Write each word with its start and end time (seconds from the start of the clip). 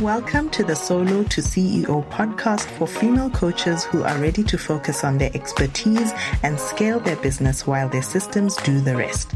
Welcome 0.00 0.50
to 0.50 0.64
the 0.64 0.76
Solo 0.76 1.22
to 1.24 1.40
CEO 1.40 2.08
podcast 2.10 2.66
for 2.76 2.86
female 2.86 3.30
coaches 3.30 3.84
who 3.84 4.02
are 4.02 4.18
ready 4.18 4.42
to 4.44 4.58
focus 4.58 5.04
on 5.04 5.18
their 5.18 5.30
expertise 5.34 6.12
and 6.42 6.58
scale 6.58 7.00
their 7.00 7.16
business 7.16 7.66
while 7.66 7.88
their 7.88 8.02
systems 8.02 8.56
do 8.56 8.80
the 8.80 8.96
rest. 8.96 9.32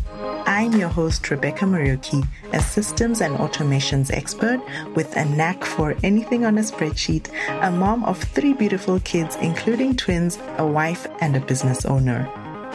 I'm 0.46 0.72
your 0.74 0.88
host, 0.88 1.30
Rebecca 1.30 1.64
Muriuki, 1.64 2.26
a 2.52 2.60
systems 2.60 3.20
and 3.20 3.36
automations 3.36 4.12
expert 4.12 4.60
with 4.94 5.16
a 5.16 5.24
knack 5.24 5.64
for 5.64 5.96
anything 6.02 6.44
on 6.44 6.58
a 6.58 6.62
spreadsheet, 6.62 7.30
a 7.62 7.70
mom 7.70 8.04
of 8.04 8.22
three 8.22 8.52
beautiful 8.52 9.00
kids, 9.00 9.36
including 9.36 9.96
twins, 9.96 10.38
a 10.58 10.66
wife, 10.66 11.06
and 11.20 11.36
a 11.36 11.40
business 11.40 11.84
owner. 11.84 12.30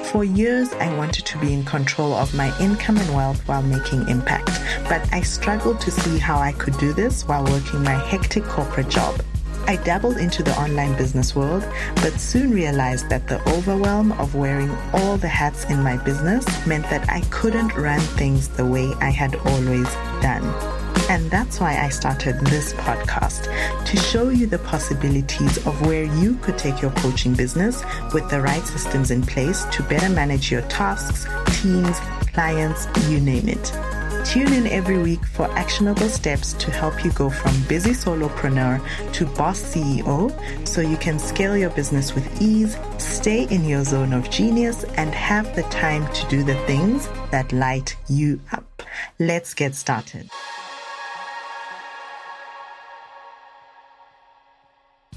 For 0.05 0.23
years, 0.25 0.73
I 0.73 0.93
wanted 0.97 1.25
to 1.25 1.37
be 1.37 1.53
in 1.53 1.63
control 1.63 2.13
of 2.13 2.33
my 2.33 2.57
income 2.59 2.97
and 2.97 3.15
wealth 3.15 3.47
while 3.47 3.61
making 3.61 4.09
impact, 4.09 4.59
but 4.89 5.01
I 5.13 5.21
struggled 5.21 5.79
to 5.81 5.91
see 5.91 6.17
how 6.17 6.37
I 6.37 6.51
could 6.51 6.77
do 6.77 6.91
this 6.91 7.25
while 7.27 7.45
working 7.45 7.81
my 7.83 7.93
hectic 7.93 8.43
corporate 8.43 8.89
job. 8.89 9.21
I 9.67 9.77
dabbled 9.77 10.17
into 10.17 10.43
the 10.43 10.53
online 10.59 10.97
business 10.97 11.33
world, 11.33 11.65
but 11.95 12.19
soon 12.19 12.51
realized 12.51 13.07
that 13.09 13.27
the 13.27 13.41
overwhelm 13.49 14.11
of 14.13 14.35
wearing 14.35 14.71
all 14.91 15.15
the 15.15 15.29
hats 15.29 15.63
in 15.65 15.81
my 15.81 15.95
business 15.97 16.45
meant 16.67 16.89
that 16.89 17.09
I 17.09 17.21
couldn't 17.29 17.75
run 17.75 18.01
things 18.01 18.49
the 18.49 18.65
way 18.65 18.93
I 18.99 19.11
had 19.11 19.35
always 19.35 19.87
done. 20.21 20.80
And 21.09 21.29
that's 21.29 21.59
why 21.59 21.77
I 21.77 21.89
started 21.89 22.39
this 22.41 22.73
podcast 22.73 23.43
to 23.85 23.97
show 23.97 24.29
you 24.29 24.47
the 24.47 24.59
possibilities 24.59 25.57
of 25.65 25.85
where 25.85 26.05
you 26.05 26.35
could 26.37 26.57
take 26.57 26.81
your 26.81 26.91
coaching 26.91 27.33
business 27.33 27.83
with 28.13 28.29
the 28.29 28.41
right 28.41 28.65
systems 28.65 29.11
in 29.11 29.21
place 29.21 29.65
to 29.65 29.83
better 29.83 30.09
manage 30.09 30.51
your 30.51 30.61
tasks, 30.63 31.27
teams, 31.61 31.99
clients, 32.33 32.87
you 33.09 33.19
name 33.19 33.49
it. 33.49 33.73
Tune 34.25 34.53
in 34.53 34.67
every 34.67 34.99
week 34.99 35.25
for 35.25 35.49
actionable 35.57 36.07
steps 36.07 36.53
to 36.53 36.71
help 36.71 37.03
you 37.03 37.11
go 37.11 37.29
from 37.29 37.59
busy 37.63 37.91
solopreneur 37.91 38.79
to 39.13 39.25
boss 39.25 39.61
CEO 39.61 40.31
so 40.65 40.79
you 40.79 40.95
can 40.97 41.17
scale 41.17 41.57
your 41.57 41.71
business 41.71 42.13
with 42.13 42.41
ease, 42.41 42.77
stay 42.99 43.43
in 43.49 43.65
your 43.65 43.83
zone 43.83 44.13
of 44.13 44.29
genius, 44.29 44.83
and 44.95 45.13
have 45.13 45.53
the 45.55 45.63
time 45.63 46.05
to 46.13 46.27
do 46.29 46.43
the 46.43 46.55
things 46.65 47.09
that 47.31 47.51
light 47.51 47.97
you 48.07 48.39
up. 48.53 48.83
Let's 49.19 49.53
get 49.53 49.75
started. 49.75 50.29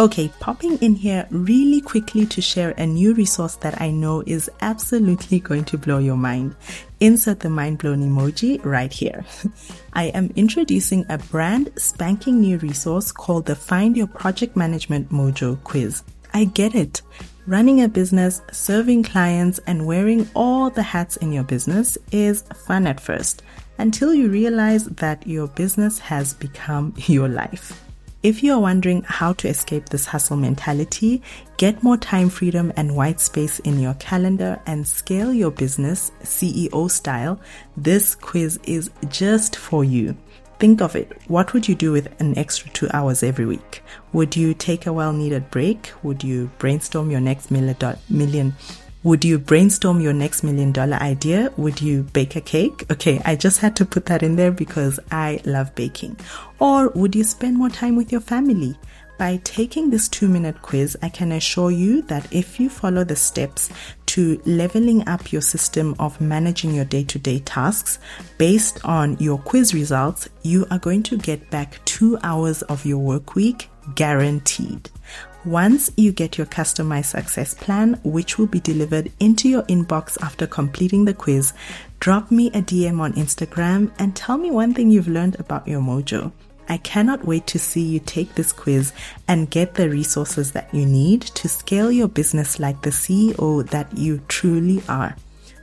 Okay, 0.01 0.29
popping 0.41 0.77
in 0.79 0.97
here 0.97 1.25
really 1.31 1.81
quickly 1.81 2.27
to 2.27 2.41
share 2.41 2.71
a 2.71 2.85
new 2.85 3.15
resource 3.15 3.55
that 3.59 3.81
I 3.81 3.93
know 3.93 4.25
is 4.27 4.51
absolutely 4.61 5.39
going 5.39 5.65
to 5.67 5.79
blow 5.79 5.99
your 5.99 6.17
mind. 6.17 6.57
Insert 6.99 7.39
the 7.39 7.49
mind 7.49 7.79
blown 7.79 8.01
emoji 8.01 8.59
right 8.65 8.93
here. 8.93 9.25
I 9.93 10.07
am 10.07 10.33
introducing 10.35 11.07
a 11.09 11.19
brand 11.19 11.71
spanking 11.77 12.41
new 12.41 12.59
resource 12.59 13.13
called 13.13 13.47
the 13.47 13.55
Find 13.55 13.97
Your 13.97 14.09
Project 14.09 14.57
Management 14.57 15.11
Mojo 15.11 15.63
quiz. 15.63 16.03
I 16.33 16.47
get 16.47 16.75
it. 16.75 17.01
Running 17.47 17.81
a 17.81 17.87
business, 17.89 18.43
serving 18.51 19.05
clients, 19.05 19.61
and 19.65 19.87
wearing 19.87 20.29
all 20.35 20.71
the 20.71 20.83
hats 20.83 21.19
in 21.19 21.31
your 21.31 21.45
business 21.45 21.97
is 22.11 22.43
fun 22.67 22.89
at 22.89 22.99
first 22.99 23.45
until 23.79 24.13
you 24.13 24.29
realize 24.29 24.87
that 24.87 25.25
your 25.25 25.47
business 25.47 26.01
has 26.01 26.35
become 26.35 26.95
your 27.07 27.29
life. 27.29 27.84
If 28.25 28.43
you 28.43 28.55
are 28.55 28.59
wondering 28.59 29.03
how 29.03 29.35
to 29.35 29.49
escape 29.49 29.91
this 29.91 30.07
hustle 30.07 30.39
mentality, 30.39 31.21
get 31.59 31.83
more 31.83 31.99
time 31.99 32.31
freedom 32.31 32.73
and 32.75 32.97
white 32.97 33.21
space 33.21 33.59
in 33.59 33.79
your 33.79 33.93
calendar 33.99 34.59
and 34.65 34.89
scale 34.89 35.31
your 35.31 35.51
business 35.51 36.11
CEO 36.23 36.91
style, 36.91 37.39
this 37.77 38.15
quiz 38.15 38.59
is 38.65 38.91
just 39.11 39.57
for 39.57 39.85
you. 39.85 40.17
Think 40.59 40.81
of 40.81 40.97
it. 40.97 41.13
What 41.29 41.53
would 41.53 41.69
you 41.69 41.75
do 41.75 41.93
with 41.93 42.19
an 42.19 42.39
extra 42.39 42.71
two 42.71 42.89
hours 42.95 43.23
every 43.23 43.45
week? 43.45 43.83
Would 44.15 44.35
you 44.37 44.55
take 44.55 44.87
a 44.87 44.93
well 44.95 45.13
needed 45.13 45.51
break? 45.51 45.93
Would 46.03 46.25
you 46.25 46.51
brainstorm 46.57 47.11
your 47.11 47.21
next 47.21 47.51
million, 47.51 48.55
would 49.05 49.23
you 49.23 49.39
brainstorm 49.39 50.01
your 50.01 50.15
next 50.15 50.43
million 50.43 50.73
dollar 50.73 50.97
idea? 50.97 51.53
Would 51.59 51.83
you 51.83 52.05
bake 52.15 52.37
a 52.37 52.41
cake? 52.41 52.91
Okay, 52.91 53.21
I 53.25 53.37
just 53.37 53.61
had 53.61 53.77
to 53.77 53.85
put 53.85 54.07
that 54.07 54.23
in 54.23 54.37
there 54.37 54.51
because 54.51 54.99
I 55.11 55.41
love 55.45 55.75
baking. 55.75 56.17
Or 56.59 56.89
would 56.89 57.15
you 57.15 57.23
spend 57.23 57.59
more 57.59 57.69
time 57.69 57.97
with 57.97 58.11
your 58.11 58.23
family? 58.23 58.79
By 59.19 59.41
taking 59.45 59.91
this 59.91 60.09
two 60.09 60.27
minute 60.27 60.63
quiz, 60.63 60.97
I 61.03 61.11
can 61.11 61.33
assure 61.33 61.71
you 61.71 62.01
that 62.03 62.33
if 62.33 62.59
you 62.59 62.71
follow 62.71 63.05
the 63.05 63.15
steps 63.15 63.69
to 64.07 64.41
leveling 64.47 65.07
up 65.07 65.33
your 65.33 65.43
system 65.43 65.95
of 65.99 66.21
managing 66.21 66.75
your 66.75 66.87
day 66.87 67.05
to 67.05 67.19
day 67.19 67.41
tasks 67.41 67.99
based 68.39 68.85
on 68.85 69.19
your 69.21 69.39
quiz 69.39 69.75
results, 69.75 70.29
you 70.43 70.67
are 70.71 70.79
going 70.79 71.03
to 71.05 71.19
get 71.19 71.51
back 71.51 71.79
two 71.85 72.19
hours 72.23 72.63
of 72.63 72.87
your 72.87 72.99
work 72.99 73.35
week 73.35 73.69
guaranteed. 73.95 74.91
Once 75.45 75.91
you 75.99 76.11
get 76.11 76.39
your 76.39 76.47
customized 76.47 77.05
success 77.05 77.53
plan, 77.53 78.01
which 78.03 78.39
will 78.39 78.47
be 78.47 78.61
delivered 78.61 79.13
into 79.21 79.47
your 79.47 79.63
inbox 79.65 80.17
after 80.23 80.47
completing 80.47 81.05
the 81.05 81.13
quiz, 81.13 81.53
drop 82.01 82.31
me 82.31 82.47
a 82.49 82.63
DM 82.63 82.99
on 82.99 83.13
Instagram 83.13 83.91
and 83.99 84.17
tell 84.17 84.39
me 84.39 84.51
one 84.51 84.73
thing 84.73 84.91
you've 84.91 85.07
learned 85.09 85.39
about 85.39 85.69
your 85.69 85.83
mojo. 85.83 86.33
I 86.67 86.79
cannot 86.79 87.27
wait 87.27 87.47
to 87.49 87.59
see 87.59 87.83
you 87.83 88.01
take 88.01 88.35
this 88.35 88.53
quiz 88.55 88.95
and 89.29 89.51
get 89.51 89.75
the 89.75 89.91
resources 89.91 90.53
that 90.53 90.73
you 90.73 90.87
need 90.87 91.21
to 91.21 91.47
scale 91.47 91.93
your 91.93 92.09
business 92.09 92.59
like 92.59 92.81
the 92.81 92.89
CEO 92.89 93.69
that 93.69 93.99
you 93.99 94.23
truly 94.29 94.83
are. 94.89 95.15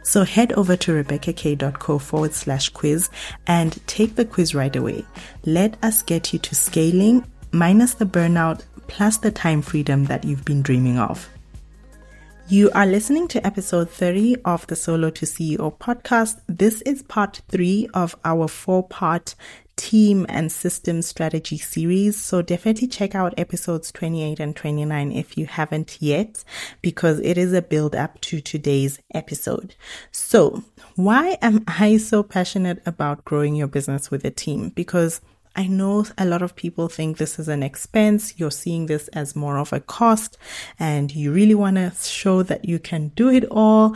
So 0.03 0.23
head 0.23 0.53
over 0.53 0.75
to 0.77 1.03
rebeccak.co 1.03 1.97
forward 1.97 2.33
slash 2.33 2.69
quiz 2.69 3.09
and 3.47 3.79
take 3.87 4.15
the 4.15 4.25
quiz 4.25 4.53
right 4.53 4.75
away. 4.75 5.05
Let 5.43 5.83
us 5.83 6.03
get 6.03 6.33
you 6.33 6.39
to 6.39 6.53
scaling 6.53 7.25
minus 7.51 7.95
the 7.95 8.05
burnout 8.05 8.63
plus 8.87 9.17
the 9.17 9.31
time 9.31 9.61
freedom 9.61 10.05
that 10.05 10.23
you've 10.23 10.45
been 10.45 10.61
dreaming 10.61 10.99
of. 10.99 11.29
You 12.47 12.69
are 12.71 12.85
listening 12.85 13.29
to 13.29 13.47
episode 13.47 13.89
30 13.89 14.41
of 14.43 14.67
the 14.67 14.75
Solo 14.75 15.09
to 15.11 15.25
CEO 15.25 15.77
podcast. 15.77 16.41
This 16.47 16.81
is 16.81 17.01
part 17.01 17.41
three 17.47 17.87
of 17.93 18.15
our 18.25 18.49
four 18.49 18.85
part 18.85 19.35
team 19.77 20.25
and 20.29 20.51
system 20.51 21.01
strategy 21.01 21.57
series. 21.57 22.19
So 22.19 22.41
definitely 22.41 22.87
check 22.87 23.15
out 23.15 23.33
episodes 23.37 23.91
28 23.93 24.39
and 24.39 24.55
29 24.55 25.11
if 25.11 25.37
you 25.37 25.45
haven't 25.45 25.97
yet, 26.01 26.43
because 26.81 27.19
it 27.21 27.37
is 27.37 27.53
a 27.53 27.61
build 27.61 27.95
up 27.95 28.19
to 28.21 28.41
today's 28.41 28.99
episode. 29.13 29.75
So 30.11 30.63
why 30.95 31.37
am 31.41 31.63
I 31.67 31.97
so 31.97 32.21
passionate 32.21 32.81
about 32.85 33.23
growing 33.25 33.55
your 33.55 33.67
business 33.67 34.11
with 34.11 34.25
a 34.25 34.29
team? 34.29 34.69
Because 34.69 35.21
I 35.55 35.67
know 35.67 36.05
a 36.17 36.25
lot 36.25 36.41
of 36.41 36.55
people 36.55 36.87
think 36.87 37.17
this 37.17 37.37
is 37.37 37.47
an 37.47 37.61
expense. 37.61 38.35
You're 38.37 38.51
seeing 38.51 38.85
this 38.85 39.07
as 39.09 39.35
more 39.35 39.57
of 39.57 39.73
a 39.73 39.81
cost 39.81 40.37
and 40.79 41.13
you 41.13 41.31
really 41.31 41.55
want 41.55 41.75
to 41.75 41.91
show 42.01 42.41
that 42.43 42.65
you 42.65 42.79
can 42.79 43.09
do 43.09 43.29
it 43.29 43.45
all, 43.51 43.95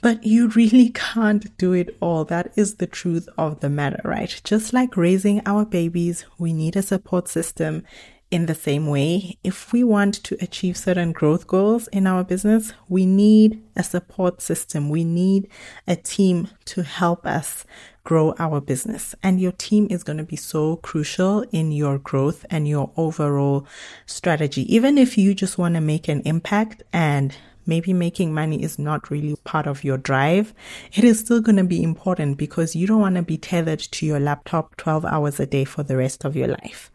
but 0.00 0.24
you 0.24 0.48
really 0.48 0.90
can't 0.94 1.56
do 1.58 1.72
it 1.72 1.96
all. 2.00 2.24
That 2.24 2.52
is 2.56 2.76
the 2.76 2.86
truth 2.86 3.28
of 3.36 3.60
the 3.60 3.68
matter, 3.68 4.00
right? 4.04 4.40
Just 4.44 4.72
like 4.72 4.96
raising 4.96 5.42
our 5.44 5.64
babies, 5.64 6.24
we 6.38 6.52
need 6.52 6.76
a 6.76 6.82
support 6.82 7.28
system. 7.28 7.84
In 8.32 8.46
the 8.46 8.54
same 8.54 8.86
way, 8.86 9.36
if 9.44 9.74
we 9.74 9.84
want 9.84 10.14
to 10.24 10.38
achieve 10.40 10.78
certain 10.78 11.12
growth 11.12 11.46
goals 11.46 11.86
in 11.88 12.06
our 12.06 12.24
business, 12.24 12.72
we 12.88 13.04
need 13.04 13.62
a 13.76 13.82
support 13.82 14.40
system. 14.40 14.88
We 14.88 15.04
need 15.04 15.50
a 15.86 15.96
team 15.96 16.48
to 16.64 16.82
help 16.82 17.26
us 17.26 17.66
grow 18.04 18.34
our 18.38 18.62
business. 18.62 19.14
And 19.22 19.38
your 19.38 19.52
team 19.52 19.86
is 19.90 20.02
going 20.02 20.16
to 20.16 20.24
be 20.24 20.36
so 20.36 20.76
crucial 20.76 21.42
in 21.52 21.72
your 21.72 21.98
growth 21.98 22.46
and 22.48 22.66
your 22.66 22.90
overall 22.96 23.66
strategy. 24.06 24.62
Even 24.74 24.96
if 24.96 25.18
you 25.18 25.34
just 25.34 25.58
want 25.58 25.74
to 25.74 25.82
make 25.82 26.08
an 26.08 26.22
impact 26.22 26.82
and 26.90 27.36
maybe 27.66 27.92
making 27.92 28.32
money 28.32 28.62
is 28.62 28.78
not 28.78 29.10
really 29.10 29.36
part 29.44 29.66
of 29.66 29.84
your 29.84 29.98
drive, 29.98 30.54
it 30.94 31.04
is 31.04 31.20
still 31.20 31.42
going 31.42 31.56
to 31.56 31.64
be 31.64 31.82
important 31.82 32.38
because 32.38 32.74
you 32.74 32.86
don't 32.86 33.02
want 33.02 33.16
to 33.16 33.22
be 33.22 33.36
tethered 33.36 33.78
to 33.78 34.06
your 34.06 34.18
laptop 34.18 34.74
12 34.78 35.04
hours 35.04 35.38
a 35.38 35.44
day 35.44 35.66
for 35.66 35.82
the 35.82 35.98
rest 35.98 36.24
of 36.24 36.34
your 36.34 36.48
life. 36.48 36.90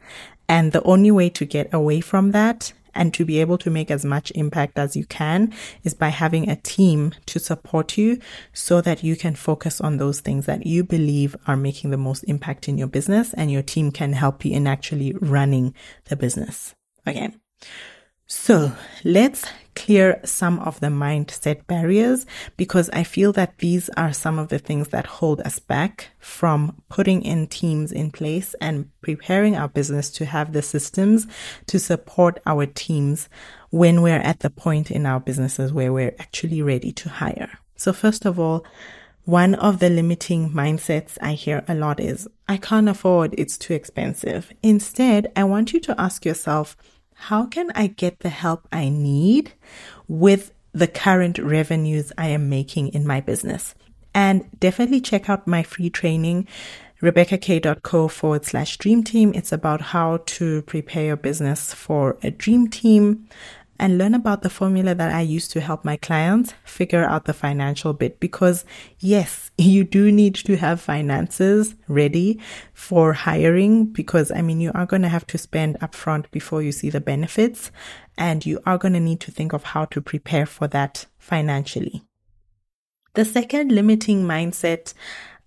And 0.49 0.71
the 0.71 0.83
only 0.83 1.11
way 1.11 1.29
to 1.29 1.45
get 1.45 1.73
away 1.73 2.01
from 2.01 2.31
that 2.31 2.73
and 2.97 3.13
to 3.13 3.23
be 3.23 3.39
able 3.39 3.57
to 3.59 3.69
make 3.69 3.91
as 3.91 4.03
much 4.03 4.31
impact 4.31 4.77
as 4.77 4.95
you 4.95 5.05
can 5.05 5.53
is 5.83 5.93
by 5.93 6.09
having 6.09 6.49
a 6.49 6.55
team 6.55 7.13
to 7.27 7.39
support 7.39 7.97
you 7.97 8.19
so 8.53 8.81
that 8.81 9.03
you 9.03 9.15
can 9.15 9.35
focus 9.35 9.79
on 9.79 9.97
those 9.97 10.19
things 10.19 10.47
that 10.47 10.65
you 10.65 10.83
believe 10.83 11.35
are 11.45 11.55
making 11.55 11.91
the 11.91 11.97
most 11.97 12.23
impact 12.23 12.67
in 12.67 12.77
your 12.77 12.87
business 12.87 13.33
and 13.35 13.51
your 13.51 13.61
team 13.61 13.91
can 13.91 14.13
help 14.13 14.43
you 14.43 14.51
in 14.53 14.67
actually 14.67 15.13
running 15.21 15.73
the 16.05 16.15
business. 16.15 16.73
Okay. 17.07 17.31
So 18.29 18.73
let's 19.05 19.45
clear 19.73 20.19
some 20.25 20.59
of 20.59 20.81
the 20.81 20.87
mindset 20.87 21.65
barriers 21.65 22.25
because 22.57 22.89
I 22.89 23.03
feel 23.03 23.31
that 23.33 23.57
these 23.59 23.89
are 23.95 24.11
some 24.11 24.37
of 24.37 24.49
the 24.49 24.59
things 24.59 24.89
that 24.89 25.05
hold 25.05 25.39
us 25.41 25.59
back 25.59 26.09
from 26.19 26.81
putting 26.89 27.21
in 27.21 27.47
teams 27.47 27.93
in 27.93 28.11
place 28.11 28.53
and 28.59 28.89
preparing 29.01 29.55
our 29.55 29.69
business 29.69 30.09
to 30.11 30.25
have 30.25 30.51
the 30.51 30.61
systems 30.61 31.25
to 31.67 31.79
support 31.79 32.41
our 32.45 32.65
teams 32.65 33.29
when 33.69 34.01
we're 34.01 34.15
at 34.15 34.41
the 34.41 34.49
point 34.49 34.91
in 34.91 35.05
our 35.05 35.21
businesses 35.21 35.71
where 35.71 35.93
we're 35.93 36.15
actually 36.19 36.61
ready 36.61 36.91
to 36.91 37.07
hire. 37.07 37.59
So 37.77 37.93
first 37.93 38.25
of 38.25 38.37
all, 38.37 38.65
One 39.27 39.55
of 39.55 39.79
the 39.79 39.89
limiting 39.89 40.51
mindsets 40.51 41.17
I 41.19 41.33
hear 41.33 41.65
a 41.67 41.75
lot 41.75 41.99
is, 41.99 42.29
I 42.47 42.55
can't 42.55 42.87
afford, 42.87 43.35
it's 43.37 43.57
too 43.57 43.73
expensive. 43.73 44.53
Instead, 44.63 45.29
I 45.35 45.43
want 45.43 45.73
you 45.73 45.81
to 45.81 45.99
ask 45.99 46.23
yourself, 46.23 46.77
how 47.17 47.45
can 47.45 47.71
I 47.75 47.87
get 47.87 48.19
the 48.19 48.29
help 48.29 48.67
I 48.71 48.89
need 48.89 49.51
with 50.07 50.53
the 50.71 50.87
current 50.87 51.39
revenues 51.39 52.11
I 52.17 52.27
am 52.27 52.47
making 52.47 52.89
in 52.89 53.05
my 53.05 53.21
business? 53.21 53.75
And 54.13 54.45
definitely 54.59 55.01
check 55.01 55.29
out 55.29 55.47
my 55.47 55.63
free 55.63 55.89
training, 55.89 56.47
rebeccak.co 57.01 58.07
forward 58.07 58.45
slash 58.45 58.77
dream 58.77 59.03
team. 59.03 59.33
It's 59.35 59.51
about 59.51 59.81
how 59.81 60.17
to 60.25 60.61
prepare 60.63 61.05
your 61.05 61.17
business 61.17 61.73
for 61.73 62.17
a 62.23 62.31
dream 62.31 62.69
team 62.69 63.27
and 63.79 63.97
learn 63.97 64.13
about 64.13 64.41
the 64.41 64.49
formula 64.49 64.95
that 64.95 65.13
I 65.13 65.21
use 65.21 65.47
to 65.49 65.61
help 65.61 65.85
my 65.85 65.97
clients 65.97 66.53
figure 66.63 67.03
out 67.03 67.25
the 67.25 67.33
financial 67.33 67.93
bit. 67.93 68.19
Because 68.19 68.65
yes, 68.99 69.51
you 69.57 69.83
do 69.83 70.11
need 70.11 70.35
to 70.35 70.57
have 70.57 70.81
finances 70.81 71.75
ready 71.87 72.39
for 72.73 73.13
hiring 73.13 73.85
because 73.85 74.31
I 74.31 74.41
mean, 74.41 74.59
you 74.59 74.71
are 74.73 74.85
going 74.85 75.03
to 75.03 75.09
have 75.09 75.27
to 75.27 75.37
spend 75.37 75.79
upfront 75.79 76.29
before 76.31 76.61
you 76.61 76.71
see 76.71 76.89
the 76.89 77.01
benefits 77.01 77.71
and 78.17 78.45
you 78.45 78.59
are 78.65 78.77
going 78.77 78.93
to 78.93 78.99
need 78.99 79.19
to 79.21 79.31
think 79.31 79.53
of 79.53 79.63
how 79.63 79.85
to 79.85 80.01
prepare 80.01 80.45
for 80.45 80.67
that 80.67 81.05
financially. 81.17 82.03
The 83.13 83.25
second 83.25 83.71
limiting 83.71 84.23
mindset 84.23 84.93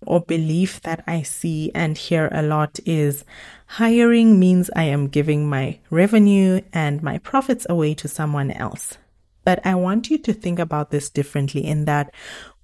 or 0.05 0.21
belief 0.21 0.81
that 0.81 1.03
I 1.07 1.21
see 1.21 1.71
and 1.75 1.97
hear 1.97 2.29
a 2.31 2.41
lot 2.41 2.79
is 2.85 3.23
hiring 3.67 4.39
means 4.39 4.69
I 4.75 4.83
am 4.83 5.07
giving 5.07 5.49
my 5.49 5.79
revenue 5.89 6.61
and 6.73 7.03
my 7.03 7.17
profits 7.19 7.65
away 7.69 7.93
to 7.95 8.07
someone 8.07 8.51
else. 8.51 8.97
But 9.43 9.65
I 9.65 9.75
want 9.75 10.09
you 10.09 10.17
to 10.19 10.33
think 10.33 10.59
about 10.59 10.91
this 10.91 11.09
differently 11.09 11.65
in 11.65 11.85
that 11.85 12.13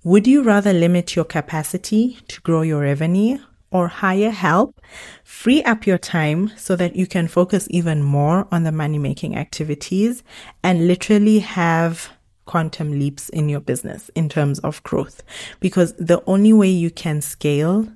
would 0.03 0.27
you 0.27 0.43
rather 0.43 0.73
limit 0.73 1.15
your 1.15 1.25
capacity 1.25 2.19
to 2.27 2.41
grow 2.41 2.61
your 2.61 2.81
revenue 2.81 3.39
or 3.71 3.87
hire 3.87 4.31
help, 4.31 4.79
free 5.23 5.61
up 5.63 5.85
your 5.85 5.97
time 5.97 6.51
so 6.55 6.75
that 6.75 6.95
you 6.95 7.05
can 7.05 7.27
focus 7.27 7.67
even 7.69 8.01
more 8.01 8.47
on 8.51 8.63
the 8.63 8.71
money 8.71 8.97
making 8.97 9.35
activities 9.35 10.23
and 10.63 10.87
literally 10.87 11.39
have 11.39 12.09
quantum 12.47 12.97
leaps 12.97 13.29
in 13.29 13.49
your 13.49 13.59
business 13.59 14.09
in 14.15 14.27
terms 14.29 14.57
of 14.59 14.81
growth 14.83 15.21
because 15.59 15.93
the 15.93 16.23
only 16.25 16.53
way 16.53 16.69
you 16.69 16.89
can 16.89 17.21
scale 17.21 17.87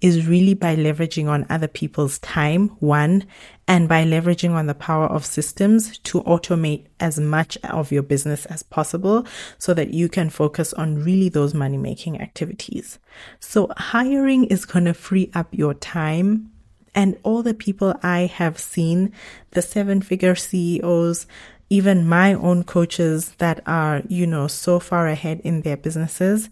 is 0.00 0.28
really 0.28 0.54
by 0.54 0.76
leveraging 0.76 1.28
on 1.28 1.46
other 1.50 1.66
people's 1.66 2.18
time, 2.20 2.68
one, 2.78 3.24
and 3.66 3.88
by 3.88 4.04
leveraging 4.04 4.52
on 4.52 4.66
the 4.66 4.74
power 4.74 5.06
of 5.06 5.26
systems 5.26 5.98
to 5.98 6.22
automate 6.22 6.86
as 7.00 7.18
much 7.18 7.58
of 7.64 7.90
your 7.90 8.02
business 8.02 8.46
as 8.46 8.62
possible 8.62 9.26
so 9.58 9.74
that 9.74 9.92
you 9.92 10.08
can 10.08 10.30
focus 10.30 10.72
on 10.74 11.02
really 11.02 11.28
those 11.28 11.52
money 11.52 11.76
making 11.76 12.20
activities. 12.20 12.98
So 13.40 13.70
hiring 13.76 14.44
is 14.44 14.64
going 14.64 14.84
to 14.84 14.94
free 14.94 15.30
up 15.34 15.48
your 15.50 15.74
time 15.74 16.52
and 16.94 17.18
all 17.22 17.42
the 17.42 17.54
people 17.54 17.94
I 18.02 18.26
have 18.26 18.58
seen, 18.58 19.12
the 19.50 19.62
seven 19.62 20.00
figure 20.00 20.34
CEOs, 20.34 21.26
even 21.70 22.08
my 22.08 22.34
own 22.34 22.64
coaches 22.64 23.30
that 23.38 23.60
are, 23.66 24.02
you 24.08 24.26
know, 24.26 24.46
so 24.46 24.80
far 24.80 25.06
ahead 25.08 25.40
in 25.44 25.62
their 25.62 25.76
businesses, 25.76 26.48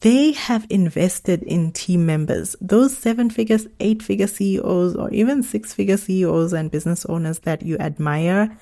they 0.00 0.32
have 0.32 0.66
invested 0.70 1.42
in 1.42 1.72
team 1.72 2.04
members. 2.04 2.56
Those 2.60 2.96
seven 2.96 3.30
figures, 3.30 3.66
eight 3.80 4.02
figure 4.02 4.26
CEOs, 4.26 4.96
or 4.96 5.10
even 5.10 5.42
six 5.42 5.72
figure 5.72 5.96
CEOs 5.96 6.52
and 6.52 6.70
business 6.70 7.04
owners 7.06 7.40
that 7.40 7.62
you 7.62 7.78
admire, 7.78 8.56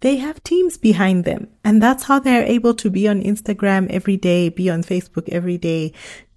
they 0.00 0.16
have 0.16 0.44
teams 0.44 0.76
behind 0.76 1.24
them. 1.24 1.48
And 1.64 1.82
that's 1.82 2.04
how 2.04 2.18
they're 2.18 2.44
able 2.44 2.74
to 2.74 2.90
be 2.90 3.08
on 3.08 3.22
Instagram 3.22 3.88
every 3.88 4.18
day, 4.18 4.50
be 4.50 4.68
on 4.68 4.82
Facebook 4.82 5.28
every 5.30 5.56
day, 5.56 5.94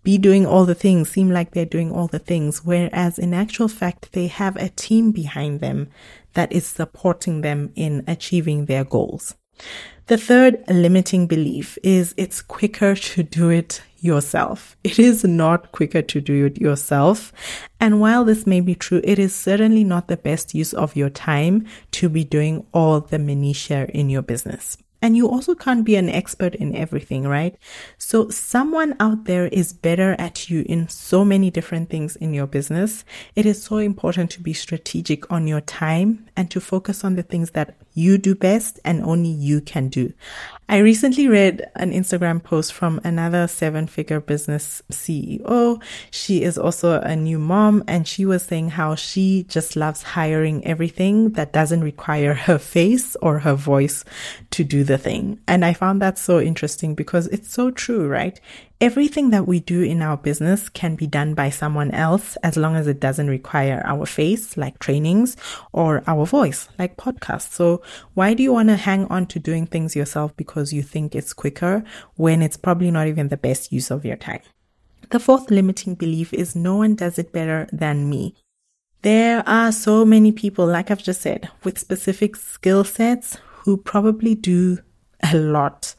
be 0.08 0.18
doing 0.18 0.46
all 0.46 0.64
the 0.64 0.74
things, 0.74 1.10
seem 1.10 1.30
like 1.30 1.52
they're 1.52 1.66
doing 1.66 1.92
all 1.92 2.08
the 2.08 2.18
things. 2.18 2.64
Whereas 2.64 3.20
in 3.20 3.34
actual 3.34 3.68
fact, 3.68 4.14
they 4.14 4.28
have 4.28 4.56
a 4.56 4.70
team 4.70 5.12
behind 5.12 5.60
them 5.60 5.90
that 6.32 6.50
is 6.54 6.66
supporting 6.66 7.42
them 7.42 7.74
in 7.76 8.06
achieving 8.08 8.68
their 8.68 8.86
goals. 8.86 9.36
The 10.06 10.18
third 10.18 10.64
limiting 10.70 11.28
belief 11.28 11.78
is 11.84 12.14
it's 12.16 12.42
quicker 12.42 12.96
to 12.96 13.22
do 13.22 13.50
it 13.50 13.82
yourself. 14.00 14.78
It 14.82 14.98
is 14.98 15.26
not 15.26 15.74
quicker 15.74 16.02
to 16.02 16.22
do 16.22 16.46
it 16.46 16.58
yourself. 16.58 17.34
And 17.82 18.00
while 18.00 18.24
this 18.24 18.48
may 18.48 18.62
be 18.62 18.76
true, 18.76 19.02
it 19.04 19.20
is 19.20 19.36
certainly 19.36 19.84
not 19.84 20.08
the 20.08 20.16
best 20.16 20.56
use 20.56 20.74
of 20.74 20.96
your 20.96 21.10
time 21.10 21.66
to 21.92 22.08
be 22.08 22.24
doing 22.24 22.66
all 22.74 23.02
the 23.02 23.20
minutiae 23.20 23.88
in 23.94 24.10
your 24.10 24.22
business. 24.22 24.78
And 25.02 25.16
you 25.16 25.30
also 25.30 25.54
can't 25.54 25.86
be 25.86 25.96
an 25.96 26.10
expert 26.10 26.56
in 26.56 26.76
everything, 26.76 27.28
right? 27.28 27.56
So 27.98 28.30
someone 28.30 28.96
out 29.00 29.26
there 29.26 29.48
is 29.48 29.74
better 29.74 30.16
at 30.18 30.50
you 30.50 30.66
in 30.68 30.88
so 30.90 31.24
many 31.24 31.52
different 31.52 31.90
things 31.90 32.16
in 32.16 32.34
your 32.34 32.48
business. 32.48 33.06
It 33.36 33.46
is 33.46 33.62
so 33.62 33.78
important 33.78 34.32
to 34.32 34.42
be 34.42 34.54
strategic 34.54 35.32
on 35.32 35.48
your 35.48 35.62
time 35.62 36.28
and 36.36 36.50
to 36.52 36.60
focus 36.60 37.04
on 37.04 37.16
the 37.16 37.24
things 37.24 37.52
that 37.52 37.76
you 37.98 38.20
do 38.20 38.36
best 38.36 38.80
and 38.86 39.04
only 39.04 39.30
you 39.30 39.60
can 39.60 39.88
do. 39.88 40.14
I 40.70 40.78
recently 40.80 41.28
read 41.28 41.66
an 41.76 41.92
Instagram 41.92 42.44
post 42.44 42.74
from 42.74 43.00
another 43.04 43.48
seven 43.48 43.88
figure 43.88 44.20
business 44.20 44.84
CEO. 44.92 45.82
She 46.12 46.44
is 46.44 46.58
also 46.58 47.00
a 47.00 47.16
new 47.16 47.40
mom 47.40 47.84
and 47.88 48.08
she 48.08 48.26
was 48.26 48.44
saying 48.44 48.72
how 48.72 48.96
she 48.96 49.46
just 49.48 49.76
loves 49.76 50.04
hiring 50.04 50.64
everything 50.66 51.32
that 51.32 51.54
doesn't 51.54 51.84
require 51.84 52.34
her 52.34 52.60
face 52.60 53.16
or 53.22 53.40
her 53.40 53.56
voice 53.56 54.06
to 54.52 54.64
do 54.64 54.84
the 54.84 54.98
thing. 54.98 55.40
And 55.48 55.66
I 55.66 55.74
found 55.74 56.02
that 56.02 56.20
so 56.20 56.40
interesting 56.40 56.94
because 56.94 57.28
it's 57.28 57.52
so 57.52 57.72
true, 57.72 58.08
right? 58.08 58.40
Everything 58.80 59.32
that 59.32 59.48
we 59.48 59.60
do 59.60 59.82
in 59.82 60.04
our 60.04 60.18
business 60.18 60.70
can 60.70 60.96
be 60.96 61.08
done 61.08 61.34
by 61.34 61.50
someone 61.50 61.90
else 61.90 62.36
as 62.44 62.56
long 62.56 62.76
as 62.76 62.86
it 62.86 63.00
doesn't 63.00 63.28
require 63.28 63.82
our 63.86 64.06
face, 64.06 64.56
like 64.56 64.78
trainings, 64.78 65.36
or 65.74 66.04
our 66.06 66.28
voice, 66.28 66.70
like 66.78 66.96
podcasts. 66.96 67.54
So 67.54 67.82
why 68.14 68.36
do 68.36 68.44
you 68.44 68.54
want 68.54 68.70
to 68.70 68.76
hang 68.76 69.06
on 69.06 69.26
to 69.28 69.40
doing 69.40 69.66
things 69.66 69.96
yourself 69.96 70.38
because 70.38 70.74
you 70.74 70.84
think 70.84 71.16
it's 71.16 71.34
quicker 71.34 71.84
when 72.18 72.44
it's 72.44 72.56
probably 72.56 72.92
not 72.92 73.08
even 73.08 73.30
the 73.30 73.38
best 73.38 73.72
use 73.72 73.90
of 73.90 74.06
your 74.06 74.16
time? 74.16 74.42
The 75.10 75.20
fourth 75.20 75.50
limiting 75.50 75.96
belief 75.96 76.32
is 76.32 76.56
no 76.56 76.76
one 76.76 76.94
does 76.94 77.18
it 77.18 77.32
better 77.32 77.68
than 77.72 78.08
me. 78.08 78.36
There 79.02 79.42
are 79.50 79.72
so 79.72 80.06
many 80.06 80.32
people, 80.32 80.68
like 80.68 80.92
I've 80.92 81.02
just 81.02 81.22
said, 81.22 81.50
with 81.64 81.80
specific 81.80 82.36
skill 82.36 82.84
sets 82.84 83.38
who 83.64 83.78
probably 83.78 84.36
do 84.36 84.78
a 85.24 85.36
lot 85.36 85.96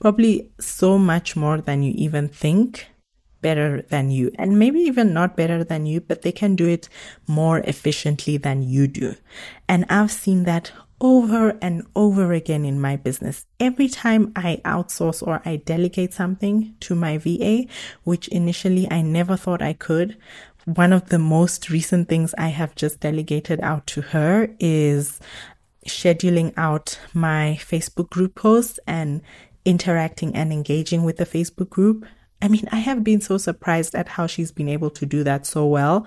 probably 0.00 0.50
so 0.58 0.98
much 0.98 1.36
more 1.36 1.60
than 1.60 1.82
you 1.82 1.92
even 1.96 2.28
think 2.28 2.86
better 3.42 3.82
than 3.88 4.10
you 4.10 4.30
and 4.34 4.58
maybe 4.58 4.80
even 4.80 5.12
not 5.12 5.36
better 5.36 5.64
than 5.64 5.86
you, 5.86 6.00
but 6.00 6.22
they 6.22 6.32
can 6.32 6.54
do 6.56 6.68
it 6.68 6.88
more 7.26 7.58
efficiently 7.60 8.36
than 8.36 8.62
you 8.62 8.86
do. 8.86 9.14
And 9.68 9.86
I've 9.88 10.12
seen 10.12 10.44
that 10.44 10.72
over 11.00 11.56
and 11.62 11.86
over 11.96 12.32
again 12.32 12.64
in 12.64 12.80
my 12.80 12.96
business. 12.96 13.46
Every 13.58 13.88
time 13.88 14.32
I 14.36 14.60
outsource 14.64 15.26
or 15.26 15.40
I 15.44 15.56
delegate 15.56 16.12
something 16.12 16.74
to 16.80 16.94
my 16.94 17.16
VA, 17.16 17.64
which 18.04 18.28
initially 18.28 18.90
I 18.90 19.00
never 19.00 19.36
thought 19.36 19.62
I 19.62 19.72
could, 19.72 20.16
one 20.66 20.92
of 20.92 21.08
the 21.08 21.18
most 21.18 21.70
recent 21.70 22.08
things 22.08 22.34
I 22.36 22.48
have 22.48 22.74
just 22.74 23.00
delegated 23.00 23.60
out 23.62 23.86
to 23.88 24.02
her 24.02 24.54
is 24.60 25.20
scheduling 25.88 26.52
out 26.58 26.98
my 27.14 27.58
Facebook 27.58 28.10
group 28.10 28.34
posts 28.34 28.78
and 28.86 29.22
interacting 29.64 30.34
and 30.34 30.52
engaging 30.52 31.04
with 31.04 31.16
the 31.16 31.26
Facebook 31.26 31.70
group. 31.70 32.04
I 32.42 32.48
mean, 32.48 32.68
I 32.72 32.78
have 32.78 33.04
been 33.04 33.20
so 33.20 33.38
surprised 33.38 33.94
at 33.94 34.08
how 34.08 34.26
she's 34.26 34.52
been 34.52 34.68
able 34.68 34.90
to 34.90 35.06
do 35.06 35.22
that 35.24 35.46
so 35.46 35.66
well, 35.66 36.06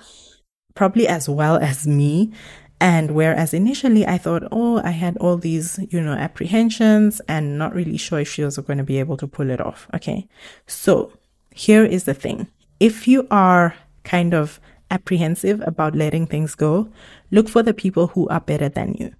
probably 0.76 1.08
as 1.08 1.30
well 1.30 1.58
as 1.58 1.86
me. 1.86 2.34
And 2.80 3.12
whereas 3.12 3.54
initially 3.54 4.06
I 4.06 4.18
thought, 4.18 4.44
oh, 4.52 4.82
I 4.84 4.92
had 4.92 5.16
all 5.18 5.38
these, 5.38 5.80
you 5.90 6.02
know, 6.02 6.14
apprehensions 6.14 7.22
and 7.30 7.58
not 7.58 7.74
really 7.74 7.98
sure 7.98 8.20
if 8.20 8.28
she 8.30 8.44
was 8.44 8.58
going 8.58 8.80
to 8.80 8.84
be 8.84 9.00
able 9.00 9.16
to 9.18 9.28
pull 9.28 9.50
it 9.50 9.62
off. 9.62 9.88
Okay. 9.94 10.28
So 10.68 11.14
here 11.52 11.86
is 11.86 12.04
the 12.04 12.14
thing. 12.14 12.48
If 12.80 13.08
you 13.08 13.28
are 13.32 13.76
kind 14.04 14.34
of 14.34 14.60
apprehensive 14.92 15.62
about 15.66 15.96
letting 15.96 16.28
things 16.28 16.56
go, 16.56 16.90
look 17.32 17.48
for 17.48 17.64
the 17.64 17.74
people 17.74 18.08
who 18.08 18.28
are 18.28 18.42
better 18.42 18.68
than 18.68 18.96
you. 19.00 19.14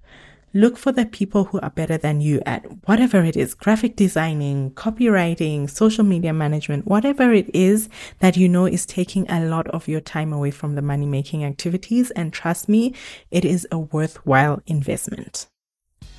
Look 0.56 0.78
for 0.78 0.92
the 0.92 1.08
people 1.08 1.46
who 1.46 1.60
are 1.62 1.72
better 1.72 1.98
than 1.98 2.22
you 2.22 2.40
at 2.46 2.64
whatever 2.88 3.24
it 3.24 3.36
is, 3.36 3.56
graphic 3.56 3.96
designing, 3.96 4.70
copywriting, 4.72 5.68
social 5.68 6.04
media 6.04 6.32
management, 6.32 6.86
whatever 6.86 7.34
it 7.34 7.50
is 7.56 7.90
that 8.20 8.38
you 8.38 8.48
know 8.48 8.68
is 8.68 8.86
taking 8.86 9.28
a 9.32 9.44
lot 9.44 9.66
of 9.70 9.88
your 9.88 10.00
time 10.00 10.32
away 10.32 10.52
from 10.52 10.76
the 10.76 10.84
money 10.84 11.08
making 11.08 11.44
activities. 11.44 12.12
And 12.12 12.32
trust 12.32 12.70
me, 12.70 12.94
it 13.32 13.44
is 13.44 13.68
a 13.72 13.80
worthwhile 13.80 14.62
investment. 14.68 15.48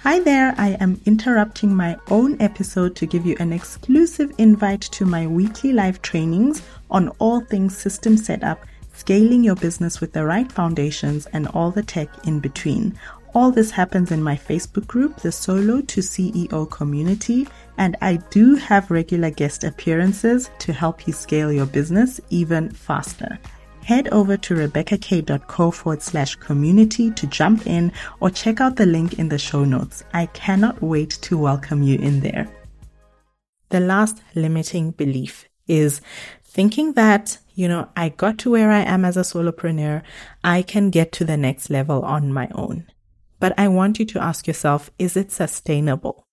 Hi 0.00 0.18
there, 0.18 0.52
I 0.58 0.70
am 0.80 1.00
interrupting 1.06 1.72
my 1.72 1.96
own 2.10 2.36
episode 2.42 2.96
to 2.96 3.06
give 3.06 3.24
you 3.24 3.36
an 3.38 3.52
exclusive 3.52 4.32
invite 4.38 4.80
to 4.80 5.06
my 5.06 5.28
weekly 5.28 5.72
live 5.72 6.02
trainings 6.02 6.60
on 6.90 7.10
all 7.20 7.40
things 7.40 7.78
system 7.78 8.16
setup 8.16 8.66
scaling 8.94 9.42
your 9.44 9.56
business 9.56 10.00
with 10.00 10.12
the 10.12 10.24
right 10.24 10.50
foundations 10.50 11.26
and 11.26 11.48
all 11.48 11.70
the 11.70 11.82
tech 11.82 12.08
in 12.26 12.40
between. 12.40 12.98
All 13.34 13.50
this 13.50 13.72
happens 13.72 14.12
in 14.12 14.22
my 14.22 14.36
Facebook 14.36 14.86
group, 14.86 15.16
the 15.16 15.32
Solo 15.32 15.80
to 15.80 16.00
CEO 16.00 16.70
community, 16.70 17.48
and 17.78 17.96
I 18.00 18.16
do 18.30 18.54
have 18.54 18.92
regular 18.92 19.30
guest 19.30 19.64
appearances 19.64 20.50
to 20.60 20.72
help 20.72 21.08
you 21.08 21.12
scale 21.12 21.52
your 21.52 21.66
business 21.66 22.20
even 22.30 22.70
faster. 22.70 23.40
Head 23.82 24.06
over 24.12 24.36
to 24.36 24.54
rebeccak.co 24.54 25.70
forward 25.72 26.00
slash 26.00 26.36
community 26.36 27.10
to 27.10 27.26
jump 27.26 27.66
in 27.66 27.90
or 28.20 28.30
check 28.30 28.60
out 28.60 28.76
the 28.76 28.86
link 28.86 29.18
in 29.18 29.28
the 29.28 29.38
show 29.38 29.64
notes. 29.64 30.04
I 30.14 30.26
cannot 30.26 30.80
wait 30.80 31.10
to 31.22 31.36
welcome 31.36 31.82
you 31.82 31.98
in 31.98 32.20
there. 32.20 32.48
The 33.70 33.80
last 33.80 34.22
limiting 34.36 34.92
belief 34.92 35.48
is 35.66 36.00
thinking 36.44 36.92
that, 36.92 37.38
you 37.56 37.66
know, 37.66 37.88
I 37.96 38.10
got 38.10 38.38
to 38.38 38.52
where 38.52 38.70
I 38.70 38.82
am 38.82 39.04
as 39.04 39.16
a 39.16 39.22
solopreneur. 39.22 40.02
I 40.44 40.62
can 40.62 40.90
get 40.90 41.10
to 41.12 41.24
the 41.24 41.36
next 41.36 41.68
level 41.68 42.04
on 42.04 42.32
my 42.32 42.48
own. 42.54 42.86
But 43.40 43.58
I 43.58 43.68
want 43.68 43.98
you 43.98 44.04
to 44.06 44.22
ask 44.22 44.46
yourself, 44.46 44.90
is 44.98 45.16
it 45.16 45.32
sustainable? 45.32 46.24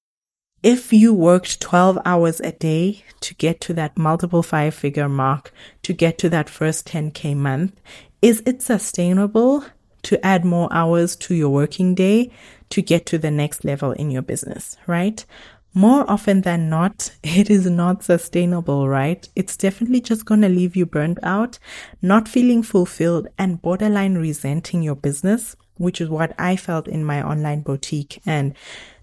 If 0.64 0.94
you 0.94 1.14
worked 1.14 1.60
12 1.60 1.98
hours 2.06 2.40
a 2.40 2.52
day 2.52 3.04
to 3.22 3.34
get 3.36 3.62
to 3.62 3.74
that 3.74 3.98
multiple 3.98 4.44
five 4.44 4.76
figure 4.76 5.10
mark, 5.10 5.52
to 5.84 5.94
get 5.94 6.18
to 6.20 6.30
that 6.30 6.50
first 6.50 6.88
10K 6.88 7.36
month, 7.36 7.82
is 8.22 8.44
it 8.46 8.62
sustainable 8.62 9.66
to 10.04 10.24
add 10.26 10.46
more 10.46 10.70
hours 10.72 11.16
to 11.16 11.34
your 11.34 11.50
working 11.50 11.96
day 11.96 12.32
to 12.70 12.82
get 12.82 13.06
to 13.08 13.18
the 13.18 13.32
next 13.32 13.66
level 13.66 13.92
in 13.94 14.12
your 14.12 14.22
business, 14.22 14.78
right? 14.88 15.26
more 15.74 16.10
often 16.10 16.42
than 16.42 16.70
not, 16.70 17.12
it 17.24 17.50
is 17.50 17.70
not 17.70 18.04
sustainable, 18.04 18.88
right? 18.88 19.28
It's 19.36 19.58
definitely 19.58 20.02
just 20.02 20.26
going 20.26 20.42
to 20.42 20.50
leave 20.50 20.76
you 20.76 20.86
burnt 20.86 21.20
out, 21.24 21.60
not 22.02 22.28
feeling 22.28 22.64
fulfilled 22.64 23.28
and 23.38 23.62
borderline 23.62 24.16
resenting 24.16 24.82
your 24.82 24.96
business, 24.96 25.56
which 25.78 26.02
is 26.02 26.10
what 26.10 26.34
I 26.38 26.56
felt 26.56 26.88
in 26.88 27.04
my 27.04 27.22
online 27.22 27.62
boutique. 27.62 28.22
And 28.26 28.54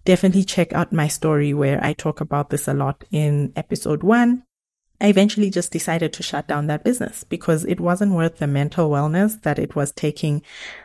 definitely 0.05 0.45
check 0.45 0.73
out 0.73 0.93
my 0.93 1.09
story 1.09 1.53
where 1.53 1.83
I 1.85 1.93
talk 1.93 2.21
about 2.21 2.51
this 2.51 2.69
a 2.69 2.75
lot 2.75 3.05
in 3.11 3.53
episode 3.57 4.03
one. 4.03 4.45
I 5.01 5.07
eventually 5.07 5.49
just 5.51 5.71
decided 5.71 6.13
to 6.15 6.25
shut 6.25 6.49
down 6.49 6.67
that 6.67 6.83
business 6.83 7.23
because 7.23 7.65
it 7.65 7.79
wasn't 7.79 8.15
worth 8.15 8.39
the 8.39 8.49
mental 8.49 8.91
wellness 8.91 9.41
that 9.43 9.59
it 9.59 9.77
was 9.77 9.93
taking 9.93 10.43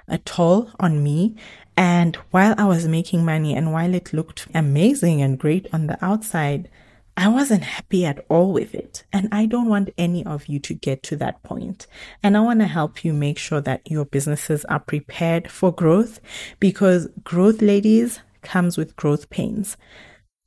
a 0.08 0.20
toll 0.20 0.70
on 0.80 1.02
me 1.02 1.36
and 1.76 2.16
while 2.32 2.54
I 2.58 2.66
was 2.66 2.88
making 2.88 3.26
money 3.26 3.56
and 3.56 3.72
while 3.74 3.94
it 3.94 4.14
looked 4.14 4.48
amazing 4.54 5.22
and 5.22 5.40
great 5.40 5.68
on 5.74 5.88
the 5.88 6.04
outside, 6.06 6.70
I 7.16 7.28
wasn't 7.28 7.64
happy 7.64 8.06
at 8.06 8.26
all 8.30 8.52
with 8.52 8.74
it. 8.74 9.04
And 9.14 9.30
I 9.32 9.46
don't 9.46 9.70
want 9.70 9.92
any 9.98 10.26
of 10.26 10.48
you 10.48 10.60
to 10.60 10.74
get 10.74 11.04
to 11.04 11.16
that 11.18 11.44
point. 11.44 11.86
And 12.24 12.36
I 12.36 12.42
want 12.42 12.60
to 12.62 12.68
help 12.68 13.06
you 13.06 13.14
make 13.14 13.38
sure 13.38 13.62
that 13.62 13.90
your 13.90 14.06
businesses 14.06 14.66
are 14.66 14.80
prepared 14.80 15.50
for 15.52 15.72
growth 15.72 16.20
because 16.60 17.08
growth, 17.24 17.62
ladies, 17.62 18.22
comes 18.42 18.78
with 18.78 18.96
growth 18.96 19.30
pains. 19.30 19.78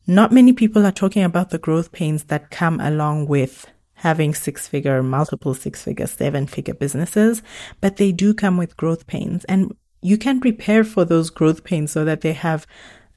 Not 0.07 0.33
many 0.33 0.53
people 0.53 0.87
are 0.87 0.93
talking 0.93 1.23
about 1.23 1.51
the 1.51 1.59
growth 1.59 1.93
pains 1.93 2.25
that 2.25 2.51
come 2.51 2.81
along 2.81 3.27
with 3.27 3.67
having 3.95 4.35
six 4.35 4.69
figure, 4.69 5.03
multiple 5.03 5.55
six 5.55 5.83
figure, 5.83 6.07
seven 6.07 6.47
figure 6.47 6.75
businesses, 6.75 7.43
but 7.81 7.97
they 7.97 8.13
do 8.13 8.35
come 8.35 8.57
with 8.57 8.77
growth 8.77 9.07
pains. 9.07 9.45
And 9.45 9.75
you 10.03 10.19
can 10.19 10.41
prepare 10.41 10.85
for 10.85 11.05
those 11.05 11.31
growth 11.31 11.65
pains 11.65 11.91
so 11.91 12.05
that 12.05 12.21
they 12.21 12.35
have 12.35 12.67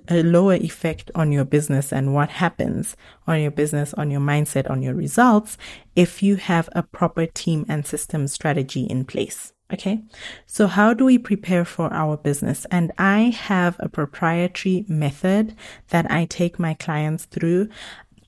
a 0.10 0.24
lower 0.24 0.56
effect 0.56 1.12
on 1.16 1.32
your 1.32 1.46
business 1.46 1.94
and 1.94 2.14
what 2.14 2.30
happens 2.30 2.98
on 3.28 3.40
your 3.40 3.52
business, 3.52 3.94
on 3.94 4.10
your 4.12 4.22
mindset, 4.22 4.70
on 4.70 4.82
your 4.82 4.96
results 4.96 5.58
if 5.96 6.24
you 6.24 6.36
have 6.36 6.70
a 6.74 6.84
proper 6.84 7.26
team 7.26 7.66
and 7.70 7.86
system 7.86 8.28
strategy 8.28 8.84
in 8.84 9.06
place. 9.06 9.54
Okay. 9.72 10.02
So 10.48 10.66
how 10.66 10.96
do 10.96 11.06
we 11.06 11.20
prepare 11.20 11.64
for 11.64 11.94
our 11.94 12.18
business? 12.18 12.66
And 12.72 12.92
I 12.98 13.36
have 13.38 13.76
a 13.80 13.88
proprietary 13.88 14.84
method 14.88 15.56
that 15.90 16.10
I 16.10 16.26
take 16.26 16.58
my 16.58 16.74
clients 16.74 17.26
through 17.26 17.70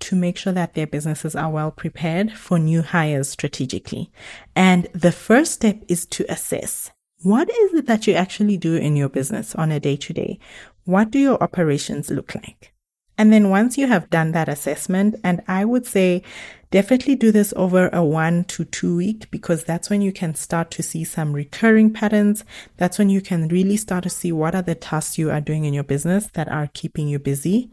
to 0.01 0.15
make 0.15 0.37
sure 0.37 0.53
that 0.53 0.75
their 0.75 0.87
businesses 0.87 1.35
are 1.35 1.49
well 1.49 1.71
prepared 1.71 2.33
for 2.33 2.59
new 2.59 2.83
hires 2.83 3.29
strategically. 3.29 4.11
And 4.55 4.87
the 4.93 5.11
first 5.11 5.53
step 5.53 5.81
is 5.87 6.05
to 6.07 6.25
assess 6.29 6.91
what 7.23 7.49
is 7.49 7.73
it 7.75 7.85
that 7.85 8.07
you 8.07 8.15
actually 8.15 8.57
do 8.57 8.75
in 8.75 8.95
your 8.95 9.09
business 9.09 9.53
on 9.53 9.71
a 9.71 9.79
day 9.79 9.95
to 9.95 10.13
day? 10.13 10.39
What 10.85 11.11
do 11.11 11.19
your 11.19 11.41
operations 11.41 12.09
look 12.09 12.35
like? 12.35 12.73
And 13.17 13.31
then 13.31 13.49
once 13.49 13.77
you 13.77 13.85
have 13.85 14.09
done 14.09 14.31
that 14.31 14.49
assessment, 14.49 15.15
and 15.23 15.43
I 15.47 15.63
would 15.63 15.85
say 15.85 16.23
definitely 16.71 17.15
do 17.15 17.31
this 17.31 17.53
over 17.55 17.89
a 17.89 18.03
one 18.03 18.45
to 18.45 18.65
two 18.65 18.95
week 18.95 19.29
because 19.29 19.63
that's 19.63 19.91
when 19.91 20.01
you 20.01 20.11
can 20.11 20.33
start 20.33 20.71
to 20.71 20.81
see 20.81 21.03
some 21.03 21.33
recurring 21.33 21.93
patterns. 21.93 22.43
That's 22.77 22.97
when 22.97 23.09
you 23.09 23.21
can 23.21 23.47
really 23.49 23.77
start 23.77 24.05
to 24.05 24.09
see 24.09 24.31
what 24.31 24.55
are 24.55 24.63
the 24.63 24.73
tasks 24.73 25.19
you 25.19 25.29
are 25.29 25.39
doing 25.39 25.65
in 25.65 25.73
your 25.73 25.83
business 25.83 26.29
that 26.33 26.47
are 26.47 26.71
keeping 26.73 27.07
you 27.07 27.19
busy. 27.19 27.69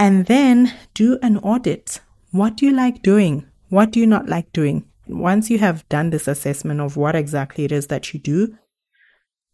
And 0.00 0.26
then 0.26 0.74
do 0.94 1.16
an 1.22 1.36
audit. 1.38 2.00
What 2.32 2.56
do 2.56 2.66
you 2.66 2.72
like 2.72 3.00
doing? 3.02 3.46
What 3.68 3.92
do 3.92 4.00
you 4.00 4.06
not 4.06 4.28
like 4.28 4.52
doing? 4.52 4.84
Once 5.06 5.48
you 5.48 5.58
have 5.58 5.88
done 5.88 6.10
this 6.10 6.26
assessment 6.26 6.80
of 6.80 6.96
what 6.96 7.14
exactly 7.14 7.64
it 7.64 7.70
is 7.70 7.86
that 7.86 8.12
you 8.12 8.18
do, 8.18 8.58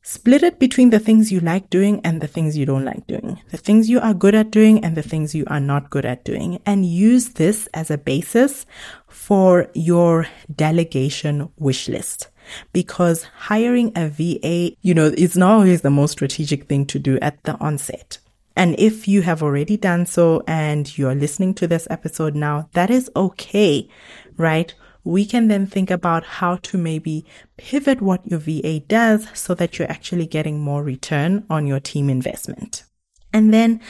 Split 0.06 0.42
it 0.42 0.58
between 0.58 0.90
the 0.90 0.98
things 0.98 1.32
you 1.32 1.40
like 1.40 1.70
doing 1.70 1.98
and 2.04 2.20
the 2.20 2.26
things 2.26 2.58
you 2.58 2.66
don't 2.66 2.84
like 2.84 3.06
doing, 3.06 3.40
the 3.48 3.56
things 3.56 3.88
you 3.88 3.98
are 4.00 4.12
good 4.12 4.34
at 4.34 4.50
doing 4.50 4.84
and 4.84 4.98
the 4.98 5.02
things 5.02 5.34
you 5.34 5.44
are 5.46 5.58
not 5.58 5.88
good 5.88 6.04
at 6.04 6.26
doing, 6.26 6.60
and 6.66 6.84
use 6.84 7.30
this 7.30 7.70
as 7.72 7.90
a 7.90 7.96
basis 7.96 8.66
for 9.08 9.70
your 9.72 10.26
delegation 10.54 11.48
wish 11.56 11.88
list. 11.88 12.28
Because 12.74 13.22
hiring 13.48 13.92
a 13.96 14.10
VA, 14.10 14.76
you 14.82 14.92
know, 14.92 15.06
is 15.06 15.38
not 15.38 15.52
always 15.52 15.80
the 15.80 15.88
most 15.88 16.12
strategic 16.12 16.64
thing 16.68 16.84
to 16.84 16.98
do 16.98 17.18
at 17.20 17.42
the 17.44 17.54
onset. 17.54 18.18
And 18.54 18.78
if 18.78 19.08
you 19.08 19.22
have 19.22 19.42
already 19.42 19.78
done 19.78 20.04
so 20.04 20.42
and 20.46 20.98
you're 20.98 21.14
listening 21.14 21.54
to 21.54 21.66
this 21.66 21.88
episode 21.88 22.34
now, 22.34 22.68
that 22.74 22.90
is 22.90 23.10
okay, 23.16 23.88
right? 24.36 24.74
We 25.04 25.26
can 25.26 25.48
then 25.48 25.66
think 25.66 25.90
about 25.90 26.24
how 26.24 26.56
to 26.56 26.78
maybe 26.78 27.24
pivot 27.58 28.00
what 28.00 28.26
your 28.26 28.38
VA 28.40 28.80
does 28.80 29.28
so 29.34 29.54
that 29.54 29.78
you're 29.78 29.90
actually 29.90 30.26
getting 30.26 30.60
more 30.60 30.82
return 30.82 31.44
on 31.50 31.66
your 31.66 31.80
team 31.80 32.08
investment. 32.08 32.84
And 33.32 33.52
then 33.52 33.80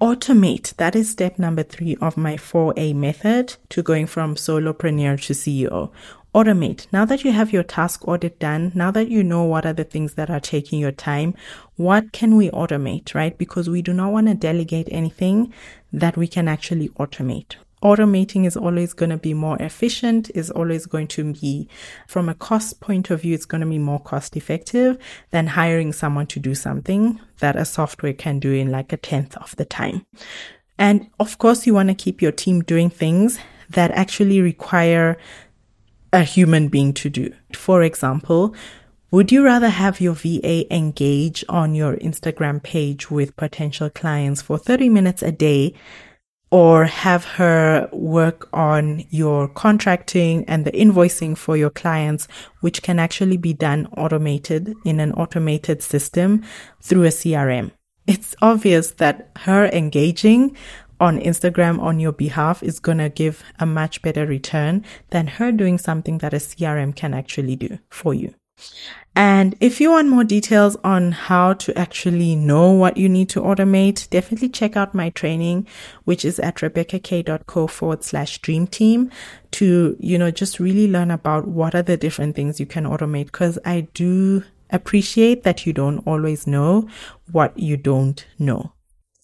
automate. 0.00 0.74
That 0.76 0.96
is 0.96 1.10
step 1.10 1.38
number 1.38 1.62
three 1.62 1.96
of 2.00 2.16
my 2.16 2.36
4A 2.36 2.94
method 2.94 3.56
to 3.70 3.82
going 3.82 4.06
from 4.06 4.34
solopreneur 4.34 5.20
to 5.26 5.32
CEO. 5.34 5.90
Automate. 6.32 6.86
Now 6.92 7.04
that 7.06 7.24
you 7.24 7.32
have 7.32 7.52
your 7.52 7.64
task 7.64 8.06
audit 8.06 8.38
done, 8.38 8.70
now 8.74 8.92
that 8.92 9.08
you 9.08 9.24
know 9.24 9.42
what 9.42 9.66
are 9.66 9.72
the 9.72 9.84
things 9.84 10.14
that 10.14 10.30
are 10.30 10.40
taking 10.40 10.78
your 10.78 10.92
time, 10.92 11.34
what 11.74 12.12
can 12.12 12.36
we 12.36 12.50
automate, 12.50 13.14
right? 13.14 13.36
Because 13.36 13.68
we 13.68 13.82
do 13.82 13.92
not 13.92 14.12
want 14.12 14.28
to 14.28 14.34
delegate 14.34 14.88
anything 14.92 15.52
that 15.92 16.16
we 16.16 16.28
can 16.28 16.46
actually 16.46 16.88
automate 16.90 17.56
automating 17.82 18.46
is 18.46 18.56
always 18.56 18.92
going 18.92 19.10
to 19.10 19.16
be 19.16 19.34
more 19.34 19.56
efficient, 19.60 20.30
is 20.34 20.50
always 20.50 20.86
going 20.86 21.08
to 21.08 21.32
be, 21.32 21.68
from 22.06 22.28
a 22.28 22.34
cost 22.34 22.80
point 22.80 23.10
of 23.10 23.22
view, 23.22 23.34
it's 23.34 23.46
going 23.46 23.60
to 23.60 23.66
be 23.66 23.78
more 23.78 24.00
cost 24.00 24.36
effective 24.36 24.98
than 25.30 25.46
hiring 25.46 25.92
someone 25.92 26.26
to 26.26 26.40
do 26.40 26.54
something 26.54 27.20
that 27.38 27.56
a 27.56 27.64
software 27.64 28.12
can 28.12 28.38
do 28.38 28.52
in 28.52 28.70
like 28.70 28.92
a 28.92 28.96
tenth 28.96 29.36
of 29.38 29.56
the 29.56 29.64
time. 29.64 30.04
And 30.78 31.08
of 31.18 31.38
course, 31.38 31.66
you 31.66 31.74
want 31.74 31.88
to 31.88 31.94
keep 31.94 32.22
your 32.22 32.32
team 32.32 32.62
doing 32.62 32.90
things 32.90 33.38
that 33.70 33.90
actually 33.92 34.40
require 34.40 35.18
a 36.12 36.22
human 36.22 36.68
being 36.68 36.92
to 36.94 37.08
do. 37.08 37.32
For 37.54 37.82
example, 37.82 38.54
would 39.10 39.32
you 39.32 39.44
rather 39.44 39.68
have 39.68 40.00
your 40.00 40.14
VA 40.14 40.72
engage 40.72 41.44
on 41.48 41.74
your 41.74 41.96
Instagram 41.96 42.62
page 42.62 43.10
with 43.10 43.36
potential 43.36 43.90
clients 43.90 44.40
for 44.40 44.56
30 44.56 44.88
minutes 44.88 45.22
a 45.22 45.32
day 45.32 45.74
or 46.50 46.84
have 46.84 47.24
her 47.24 47.88
work 47.92 48.48
on 48.52 49.04
your 49.10 49.48
contracting 49.48 50.44
and 50.46 50.64
the 50.64 50.72
invoicing 50.72 51.36
for 51.36 51.56
your 51.56 51.70
clients, 51.70 52.26
which 52.60 52.82
can 52.82 52.98
actually 52.98 53.36
be 53.36 53.52
done 53.52 53.86
automated 53.96 54.74
in 54.84 54.98
an 54.98 55.12
automated 55.12 55.82
system 55.82 56.42
through 56.80 57.04
a 57.04 57.08
CRM. 57.08 57.70
It's 58.06 58.34
obvious 58.42 58.90
that 58.92 59.30
her 59.36 59.66
engaging 59.66 60.56
on 60.98 61.20
Instagram 61.20 61.80
on 61.80 62.00
your 62.00 62.12
behalf 62.12 62.62
is 62.62 62.80
going 62.80 62.98
to 62.98 63.08
give 63.08 63.42
a 63.58 63.66
much 63.66 64.02
better 64.02 64.26
return 64.26 64.84
than 65.10 65.26
her 65.26 65.52
doing 65.52 65.78
something 65.78 66.18
that 66.18 66.34
a 66.34 66.38
CRM 66.38 66.94
can 66.94 67.14
actually 67.14 67.56
do 67.56 67.78
for 67.88 68.12
you. 68.12 68.34
And 69.16 69.56
if 69.60 69.80
you 69.80 69.90
want 69.90 70.08
more 70.08 70.24
details 70.24 70.76
on 70.84 71.12
how 71.12 71.54
to 71.54 71.76
actually 71.76 72.36
know 72.36 72.70
what 72.70 72.96
you 72.96 73.08
need 73.08 73.28
to 73.30 73.40
automate, 73.40 74.08
definitely 74.10 74.48
check 74.48 74.76
out 74.76 74.94
my 74.94 75.10
training, 75.10 75.66
which 76.04 76.24
is 76.24 76.38
at 76.38 76.56
rebeccak.co 76.56 77.66
forward 77.66 78.04
slash 78.04 78.38
dream 78.38 78.66
team 78.66 79.10
to, 79.52 79.96
you 79.98 80.16
know, 80.16 80.30
just 80.30 80.60
really 80.60 80.88
learn 80.88 81.10
about 81.10 81.48
what 81.48 81.74
are 81.74 81.82
the 81.82 81.96
different 81.96 82.36
things 82.36 82.60
you 82.60 82.66
can 82.66 82.84
automate. 82.84 83.32
Cause 83.32 83.58
I 83.64 83.88
do 83.94 84.44
appreciate 84.70 85.42
that 85.42 85.66
you 85.66 85.72
don't 85.72 85.98
always 86.06 86.46
know 86.46 86.88
what 87.32 87.58
you 87.58 87.76
don't 87.76 88.24
know. 88.38 88.72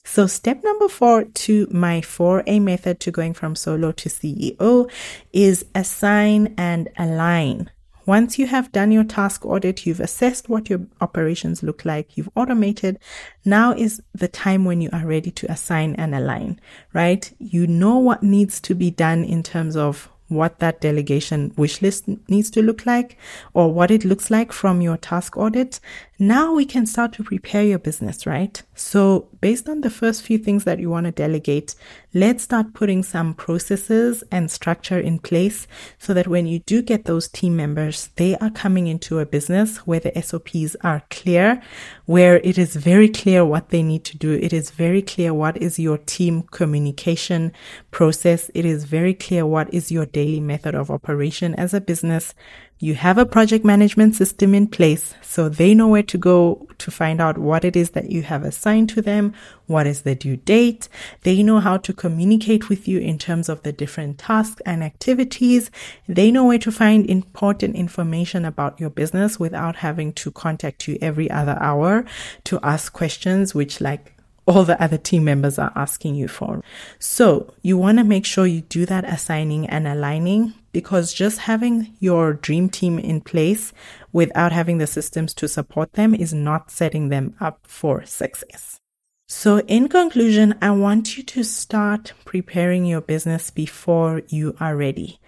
So 0.04 0.26
step 0.26 0.62
number 0.62 0.88
four 0.88 1.24
to 1.24 1.68
my 1.70 2.00
4A 2.00 2.62
method 2.62 3.00
to 3.00 3.10
going 3.10 3.34
from 3.34 3.56
solo 3.56 3.92
to 3.92 4.08
CEO 4.08 4.90
is 5.32 5.64
assign 5.74 6.54
and 6.56 6.88
align 6.96 7.70
Once 8.06 8.38
you 8.38 8.46
have 8.46 8.70
done 8.70 8.92
your 8.92 9.04
task 9.04 9.44
audit, 9.44 9.84
you've 9.84 10.00
assessed 10.00 10.48
what 10.48 10.70
your 10.70 10.80
operations 11.00 11.62
look 11.62 11.84
like, 11.84 12.16
you've 12.16 12.30
automated. 12.36 12.98
Now 13.44 13.72
is 13.72 14.00
the 14.14 14.28
time 14.28 14.64
when 14.64 14.80
you 14.80 14.88
are 14.92 15.04
ready 15.04 15.32
to 15.32 15.50
assign 15.50 15.96
and 15.96 16.14
align, 16.14 16.60
right? 16.92 17.30
You 17.38 17.66
know 17.66 17.98
what 17.98 18.22
needs 18.22 18.60
to 18.60 18.75
be 18.75 18.90
done 18.92 19.25
in 19.25 19.42
terms 19.42 19.76
of 19.76 20.08
what 20.28 20.58
that 20.58 20.80
delegation 20.80 21.52
wish 21.56 21.82
list 21.82 22.04
needs 22.28 22.50
to 22.50 22.62
look 22.62 22.84
like 22.84 23.16
or 23.54 23.72
what 23.72 23.90
it 23.90 24.04
looks 24.04 24.30
like 24.30 24.52
from 24.52 24.80
your 24.80 24.96
task 24.96 25.36
audit. 25.36 25.80
Now 26.18 26.54
we 26.54 26.64
can 26.64 26.87
start 26.87 27.12
to 27.14 27.23
prepare 27.23 27.62
your 27.62 27.78
business, 27.78 28.26
right? 28.26 28.62
So 28.75 29.28
based 29.42 29.68
on 29.68 29.82
the 29.82 29.90
first 29.90 30.23
few 30.23 30.38
things 30.38 30.64
that 30.64 30.78
you 30.78 30.88
want 30.88 31.04
to 31.04 31.12
delegate, 31.12 31.75
let's 32.14 32.42
start 32.42 32.73
putting 32.73 33.02
some 33.02 33.35
processes 33.35 34.25
and 34.32 34.50
structure 34.50 34.99
in 34.99 35.18
place 35.18 35.66
so 35.99 36.14
that 36.14 36.26
when 36.26 36.46
you 36.46 36.61
do 36.61 36.80
get 36.80 37.04
those 37.04 37.28
team 37.28 37.54
members, 37.54 38.08
they 38.16 38.35
are 38.38 38.49
coming 38.49 38.87
into 38.87 39.18
a 39.18 39.26
business 39.26 39.76
where 39.87 40.00
the 40.00 40.23
SOPs 40.23 40.75
are 40.82 41.02
clear, 41.11 41.61
where 42.06 42.38
it 42.38 42.56
is 42.56 42.76
very 42.76 43.11
clear 43.11 43.44
what 43.44 43.68
they 43.68 43.82
need 43.82 44.04
to 44.06 44.16
do. 44.16 44.32
It 44.32 44.54
is 44.54 44.70
very 44.70 45.02
clear 45.02 45.35
what 45.35 45.58
is 45.58 45.78
your 45.78 45.99
team 45.99 46.44
communication 46.50 47.52
process. 47.90 48.50
It 48.54 48.64
is 48.64 48.85
very 48.85 49.12
clear 49.12 49.44
what 49.44 49.73
is 49.75 49.92
your 49.92 50.06
daily 50.06 50.40
method 50.40 50.75
of 50.75 50.90
operation 50.90 51.54
as 51.56 51.75
a 51.75 51.80
business 51.82 52.32
you 52.78 52.95
have 52.95 53.16
a 53.16 53.25
project 53.25 53.64
management 53.64 54.14
system 54.14 54.54
in 54.54 54.66
place 54.66 55.14
so 55.23 55.49
they 55.49 55.75
know 55.75 55.88
where 55.88 56.02
to 56.02 56.18
go 56.18 56.66
to 56.78 56.90
find 56.90 57.21
out 57.21 57.38
what 57.38 57.64
it 57.64 57.75
is 57.75 57.90
that 57.90 58.11
you 58.11 58.23
have 58.23 58.42
assigned 58.42 58.88
to 58.90 59.00
them, 59.00 59.33
what 59.66 59.87
is 59.87 60.02
the 60.02 60.14
due 60.14 60.37
date. 60.37 60.88
They 61.23 61.42
know 61.42 61.61
how 61.61 61.78
to 61.78 61.92
communicate 61.92 62.68
with 62.68 62.87
you 62.87 62.99
in 62.99 63.18
terms 63.18 63.49
of 63.49 63.62
the 63.62 63.73
different 63.73 64.18
tasks 64.18 64.61
and 64.66 64.85
activities. 64.85 65.71
They 66.06 66.30
know 66.30 66.45
where 66.45 66.59
to 66.59 66.73
find 66.73 67.09
important 67.09 67.76
information 67.76 68.45
about 68.45 68.78
your 68.78 68.90
business 68.90 69.40
without 69.40 69.76
having 69.76 70.12
to 70.14 70.30
contact 70.30 70.87
you 70.87 70.99
every 71.00 71.30
other 71.30 71.56
hour 71.61 72.04
to 72.45 72.61
ask 72.62 72.92
questions, 72.92 73.54
which 73.54 73.80
like 73.80 74.12
all 74.47 74.64
the 74.64 74.80
other 74.80 74.99
team 74.99 75.25
members 75.25 75.59
are 75.59 75.73
asking 75.75 76.14
you 76.14 76.28
for. 76.28 76.62
So 76.99 77.52
you 77.62 77.76
want 77.76 77.99
to 77.99 78.04
make 78.04 78.25
sure 78.25 78.47
you 78.47 78.61
do 78.61 78.87
that 78.87 79.04
assigning 79.04 79.66
and 79.66 79.88
aligning 79.88 80.54
because 80.76 81.14
just 81.14 81.38
having 81.38 81.97
your 82.00 82.35
dream 82.35 82.68
team 82.68 82.99
in 82.99 83.18
place 83.18 83.73
without 84.12 84.52
having 84.52 84.76
the 84.76 84.87
systems 84.87 85.33
to 85.33 85.49
support 85.49 85.95
them 85.95 86.14
is 86.14 86.35
not 86.35 86.71
setting 86.71 87.09
them 87.09 87.35
up 87.40 87.61
for 87.66 88.04
success. 88.04 88.78
So 89.26 89.61
in 89.61 89.88
conclusion, 89.88 90.54
I 90.61 90.73
want 90.73 91.16
you 91.16 91.23
to 91.23 91.45
start 91.45 92.12
preparing 92.26 92.85
your 92.85 93.00
business 93.00 93.50
before 93.50 94.21
you 94.28 94.54
are 94.61 94.76
ready. 94.76 95.18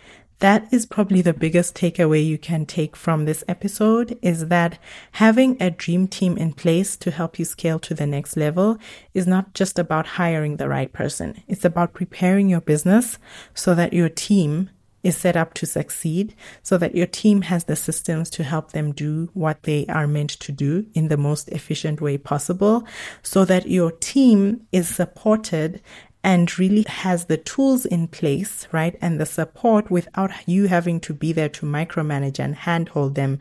That 0.40 0.68
is 0.70 0.84
probably 0.84 1.22
the 1.22 1.32
biggest 1.32 1.74
takeaway 1.74 2.22
you 2.22 2.36
can 2.36 2.66
take 2.66 2.94
from 2.94 3.24
this 3.24 3.42
episode 3.48 4.18
is 4.20 4.48
that 4.48 4.78
having 5.12 5.56
a 5.62 5.70
dream 5.70 6.08
team 6.08 6.36
in 6.36 6.52
place 6.52 6.94
to 6.98 7.10
help 7.10 7.38
you 7.38 7.46
scale 7.46 7.78
to 7.78 7.94
the 7.94 8.06
next 8.06 8.36
level 8.36 8.76
is 9.14 9.26
not 9.26 9.54
just 9.54 9.78
about 9.78 10.18
hiring 10.20 10.58
the 10.58 10.68
right 10.68 10.92
person. 10.92 11.42
It's 11.48 11.64
about 11.64 11.94
preparing 11.94 12.50
your 12.50 12.60
business 12.60 13.18
so 13.54 13.74
that 13.74 13.94
your 13.94 14.10
team 14.10 14.68
is 15.02 15.16
set 15.16 15.36
up 15.36 15.54
to 15.54 15.66
succeed 15.66 16.34
so 16.62 16.76
that 16.78 16.94
your 16.94 17.06
team 17.06 17.42
has 17.42 17.64
the 17.64 17.76
systems 17.76 18.30
to 18.30 18.42
help 18.42 18.72
them 18.72 18.92
do 18.92 19.30
what 19.34 19.62
they 19.62 19.86
are 19.86 20.06
meant 20.06 20.30
to 20.30 20.52
do 20.52 20.86
in 20.94 21.08
the 21.08 21.16
most 21.16 21.48
efficient 21.48 22.00
way 22.00 22.18
possible 22.18 22.86
so 23.22 23.44
that 23.44 23.68
your 23.68 23.92
team 23.92 24.66
is 24.72 24.88
supported 24.88 25.80
and 26.24 26.58
really 26.58 26.82
has 26.88 27.26
the 27.26 27.36
tools 27.36 27.86
in 27.86 28.08
place, 28.08 28.66
right? 28.72 28.96
And 29.00 29.20
the 29.20 29.26
support 29.26 29.90
without 29.90 30.30
you 30.46 30.66
having 30.66 31.00
to 31.00 31.14
be 31.14 31.32
there 31.32 31.48
to 31.50 31.66
micromanage 31.66 32.38
and 32.38 32.54
handhold 32.54 33.14
them 33.14 33.38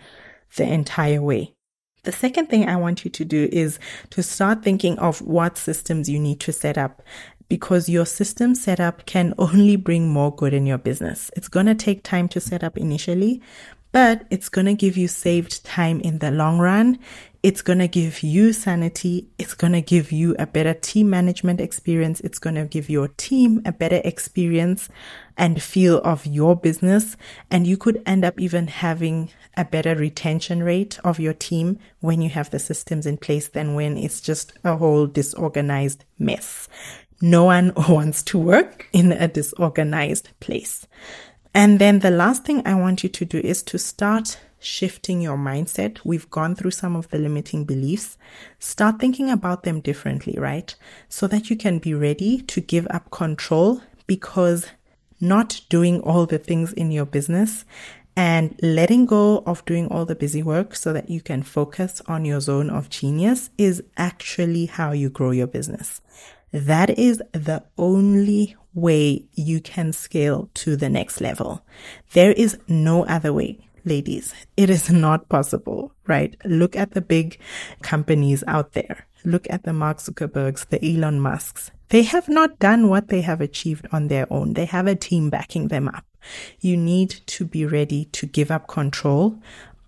the 0.55 0.63
entire 0.63 1.21
way. 1.21 1.53
The 2.03 2.11
second 2.13 2.47
thing 2.47 2.69
I 2.69 2.77
want 2.77 3.03
you 3.03 3.11
to 3.11 3.25
do 3.25 3.49
is 3.51 3.79
to 4.11 4.23
start 4.23 4.63
thinking 4.63 4.97
of 4.99 5.21
what 5.21 5.57
systems 5.57 6.07
you 6.07 6.19
need 6.19 6.39
to 6.41 6.53
set 6.53 6.77
up 6.77 7.01
because 7.49 7.89
your 7.89 8.05
system 8.05 8.55
setup 8.55 9.05
can 9.05 9.33
only 9.37 9.75
bring 9.75 10.09
more 10.09 10.35
good 10.35 10.53
in 10.53 10.65
your 10.65 10.77
business. 10.77 11.31
It's 11.35 11.47
going 11.47 11.65
to 11.67 11.75
take 11.75 12.03
time 12.03 12.27
to 12.29 12.39
set 12.39 12.63
up 12.63 12.77
initially, 12.77 13.41
but 13.91 14.25
it's 14.29 14.49
going 14.49 14.65
to 14.65 14.73
give 14.73 14.97
you 14.97 15.07
saved 15.07 15.63
time 15.65 15.99
in 16.01 16.19
the 16.19 16.31
long 16.31 16.59
run. 16.59 16.99
It's 17.43 17.61
going 17.61 17.79
to 17.79 17.87
give 17.87 18.23
you 18.23 18.51
sanity. 18.51 19.29
It's 19.37 19.53
going 19.53 19.73
to 19.73 19.81
give 19.81 20.11
you 20.11 20.35
a 20.37 20.45
better 20.45 20.73
team 20.73 21.09
management 21.09 21.61
experience. 21.61 22.19
It's 22.19 22.39
going 22.39 22.55
to 22.55 22.65
give 22.65 22.89
your 22.89 23.07
team 23.07 23.61
a 23.63 23.71
better 23.71 24.01
experience 24.03 24.89
and 25.37 25.61
feel 25.61 25.99
of 25.99 26.25
your 26.25 26.55
business. 26.55 27.15
And 27.49 27.65
you 27.65 27.77
could 27.77 28.01
end 28.05 28.25
up 28.25 28.39
even 28.39 28.67
having 28.67 29.29
a 29.55 29.63
better 29.63 29.95
retention 29.95 30.61
rate 30.61 30.99
of 31.05 31.19
your 31.19 31.33
team 31.33 31.79
when 32.01 32.21
you 32.21 32.29
have 32.29 32.49
the 32.49 32.59
systems 32.59 33.05
in 33.05 33.17
place 33.17 33.47
than 33.47 33.75
when 33.75 33.97
it's 33.97 34.19
just 34.19 34.53
a 34.63 34.75
whole 34.75 35.07
disorganized 35.07 36.03
mess. 36.19 36.67
No 37.21 37.45
one 37.45 37.73
wants 37.89 38.23
to 38.23 38.37
work 38.37 38.87
in 38.93 39.11
a 39.11 39.27
disorganized 39.27 40.29
place. 40.39 40.87
And 41.53 41.79
then 41.79 41.99
the 41.99 42.11
last 42.11 42.43
thing 42.43 42.61
I 42.65 42.75
want 42.75 43.03
you 43.03 43.09
to 43.09 43.25
do 43.25 43.39
is 43.39 43.63
to 43.63 43.79
start 43.79 44.37
shifting 44.59 45.21
your 45.21 45.37
mindset. 45.37 45.99
We've 46.03 46.29
gone 46.29 46.55
through 46.55 46.71
some 46.71 46.95
of 46.95 47.09
the 47.09 47.17
limiting 47.17 47.65
beliefs. 47.65 48.17
Start 48.59 48.99
thinking 48.99 49.29
about 49.29 49.63
them 49.63 49.81
differently, 49.81 50.35
right? 50.37 50.73
So 51.09 51.27
that 51.27 51.49
you 51.49 51.55
can 51.55 51.79
be 51.79 51.93
ready 51.93 52.41
to 52.41 52.61
give 52.61 52.87
up 52.89 53.09
control 53.11 53.81
because 54.05 54.67
not 55.19 55.61
doing 55.69 56.01
all 56.01 56.25
the 56.25 56.37
things 56.37 56.73
in 56.73 56.91
your 56.91 57.05
business 57.05 57.65
and 58.15 58.55
letting 58.63 59.05
go 59.05 59.43
of 59.45 59.63
doing 59.65 59.87
all 59.89 60.05
the 60.05 60.15
busy 60.15 60.41
work 60.41 60.75
so 60.75 60.91
that 60.93 61.09
you 61.09 61.21
can 61.21 61.43
focus 61.43 62.01
on 62.07 62.25
your 62.25 62.41
zone 62.41 62.69
of 62.69 62.89
genius 62.89 63.51
is 63.57 63.83
actually 63.95 64.65
how 64.65 64.91
you 64.91 65.09
grow 65.09 65.31
your 65.31 65.47
business. 65.47 66.01
That 66.51 66.97
is 66.97 67.21
the 67.33 67.63
only 67.77 68.55
way 68.73 69.25
you 69.33 69.59
can 69.59 69.91
scale 69.91 70.49
to 70.53 70.75
the 70.75 70.89
next 70.89 71.19
level. 71.19 71.65
There 72.13 72.31
is 72.31 72.57
no 72.67 73.05
other 73.05 73.33
way. 73.33 73.59
Ladies, 73.83 74.33
it 74.57 74.69
is 74.69 74.91
not 74.91 75.29
possible, 75.29 75.93
right? 76.07 76.35
Look 76.43 76.75
at 76.75 76.91
the 76.91 77.01
big 77.01 77.39
companies 77.81 78.43
out 78.47 78.73
there. 78.73 79.07
Look 79.23 79.47
at 79.49 79.63
the 79.63 79.73
Mark 79.73 79.97
Zuckerbergs, 79.97 80.67
the 80.67 80.83
Elon 80.85 81.19
Musks. 81.19 81.71
They 81.89 82.03
have 82.03 82.27
not 82.27 82.59
done 82.59 82.89
what 82.89 83.07
they 83.07 83.21
have 83.21 83.39
achieved 83.39 83.87
on 83.91 84.07
their 84.07 84.31
own. 84.31 84.53
They 84.53 84.65
have 84.65 84.87
a 84.87 84.95
team 84.95 85.29
backing 85.29 85.69
them 85.69 85.87
up. 85.87 86.05
You 86.59 86.75
need 86.75 87.09
to 87.27 87.45
be 87.45 87.65
ready 87.65 88.05
to 88.11 88.25
give 88.25 88.51
up 88.51 88.67
control 88.67 89.39